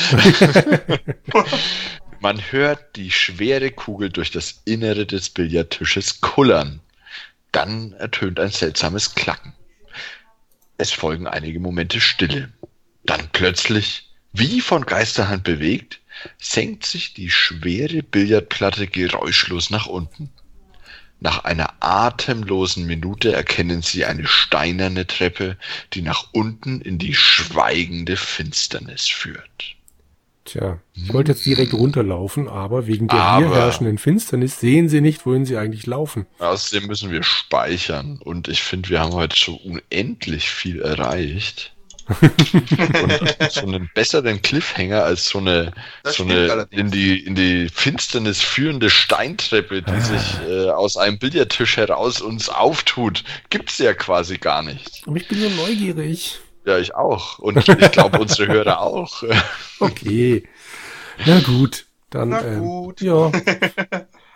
Man 2.25 2.41
hört 2.53 2.97
die 2.97 3.11
schwere 3.11 3.71
Kugel 3.71 4.09
durch 4.09 4.31
das 4.31 4.63
Innere 4.65 5.05
des 5.05 5.29
Billardtisches 5.29 6.23
kullern. 6.23 6.81
Dann 7.53 7.93
ertönt 7.93 8.41
ein 8.41 8.49
seltsames 8.49 9.15
Klacken. 9.15 9.53
Es 10.79 10.91
folgen 10.91 11.27
einige 11.27 11.61
Momente 11.61 12.01
Stille. 12.01 12.51
Dann 13.05 13.29
plötzlich, 13.33 14.09
wie 14.33 14.63
von 14.63 14.87
Geisterhand 14.87 15.45
bewegt, 15.45 16.01
senkt 16.39 16.87
sich 16.87 17.13
die 17.13 17.29
schwere 17.29 18.03
Billardplatte 18.03 18.87
geräuschlos 18.87 19.69
nach 19.69 19.85
unten. 19.85 20.31
Nach 21.21 21.45
einer 21.45 21.75
atemlosen 21.81 22.87
Minute 22.87 23.35
erkennen 23.35 23.83
sie 23.83 24.07
eine 24.07 24.27
steinerne 24.27 25.07
Treppe, 25.07 25.59
die 25.93 26.01
nach 26.01 26.29
unten 26.33 26.81
in 26.81 26.97
die 26.97 27.13
schweigende 27.13 28.17
Finsternis 28.17 29.09
führt. 29.09 29.77
Tja, 30.45 30.79
ich 30.93 31.13
wollte 31.13 31.33
jetzt 31.33 31.47
direkt 31.47 31.73
runterlaufen, 31.73 32.49
aber 32.49 32.87
wegen 32.87 33.09
der 33.09 33.19
Aber- 33.19 33.47
hier 33.47 33.55
herrschenden 33.57 33.97
Finsternis 33.99 34.61
sehen 34.61 34.89
sie 34.91 35.01
nicht, 35.01 35.25
wohin 35.25 35.47
sie 35.47 35.57
eigentlich 35.57 35.87
laufen. 35.87 36.27
Außerdem 36.39 36.87
müssen 36.87 37.11
wir 37.11 37.23
speichern 37.23 38.21
und 38.23 38.49
ich 38.49 38.63
finde, 38.63 38.91
wir 38.91 39.01
haben 39.01 39.13
heute 39.15 39.37
schon 39.37 39.57
unendlich 39.57 40.51
viel 40.51 40.83
erreicht. 40.83 41.71
und 42.07 43.51
so 43.51 43.63
einen 43.63 43.91
besseren 43.95 44.43
Cliffhanger 44.43 45.05
als 45.05 45.31
so 45.31 45.39
eine, 45.39 45.73
Das 46.03 46.17
so 46.17 46.25
eine 46.25 46.67
in 46.71 46.91
die, 46.91 47.19
in 47.25 47.35
die 47.35 47.71
Finsternis 47.73 48.43
führende 48.43 48.91
Steintreppe, 48.91 49.81
die 49.81 50.01
sich 50.03 50.39
äh, 50.47 50.69
aus 50.69 50.99
einem 50.99 51.19
Billardtisch 51.19 51.79
heraus 51.79 52.21
uns 52.21 52.51
auftut, 52.51 53.25
gibt's 53.49 53.79
ja 53.79 53.95
quasi 53.95 54.37
gar 54.37 54.63
nicht. 54.63 55.03
Aber 55.07 55.17
ich 55.17 55.27
bin 55.29 55.41
so 55.41 55.49
neugierig. 55.49 56.39
Ja, 56.65 56.79
ich 56.79 56.95
auch. 56.95 57.39
Und 57.39 57.57
ich 57.57 57.91
glaube, 57.93 58.19
unsere 58.19 58.53
Hörer 58.53 58.81
auch. 58.81 59.23
Okay. 59.81 60.45
Na 61.27 61.41
gut, 61.41 61.87
dann. 62.11 62.31
Na 62.31 62.45
ähm, 62.45 62.61
gut. 62.61 63.01
Ja. 63.01 63.31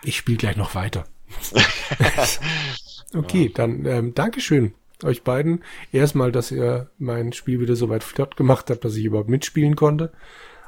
Ich 0.01 0.15
spiele 0.15 0.37
gleich 0.37 0.55
noch 0.55 0.75
weiter. 0.75 1.03
okay, 3.13 3.51
dann 3.53 3.85
ähm, 3.85 4.15
Dankeschön 4.15 4.73
euch 5.03 5.23
beiden. 5.23 5.63
Erstmal, 5.91 6.31
dass 6.31 6.51
ihr 6.51 6.89
mein 6.97 7.33
Spiel 7.33 7.59
wieder 7.59 7.75
so 7.75 7.89
weit 7.89 8.05
flott 8.05 8.37
gemacht 8.37 8.69
habt, 8.69 8.85
dass 8.85 8.95
ich 8.95 9.03
überhaupt 9.03 9.29
mitspielen 9.29 9.75
konnte. 9.75 10.13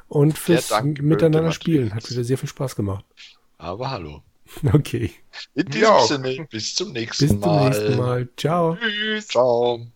Und 0.09 0.37
fürs 0.37 0.73
Miteinander 0.83 1.53
spielen. 1.53 1.95
Hat 1.95 2.09
wieder 2.09 2.25
sehr 2.25 2.37
viel 2.37 2.49
Spaß 2.49 2.75
gemacht. 2.75 3.05
Aber 3.57 3.89
hallo. 3.89 4.21
Okay. 4.73 5.11
In 5.55 5.67
diesem 5.67 5.81
Ja. 5.81 6.01
Sinne, 6.01 6.47
bis 6.49 6.75
zum 6.75 6.91
nächsten 6.91 7.25
Bis 7.25 7.31
zum 7.31 7.39
Mal. 7.39 7.69
nächsten 7.69 7.97
Mal. 7.97 8.29
Ciao. 8.35 8.75
Tschüss. 8.75 9.27
Ciao. 9.27 9.87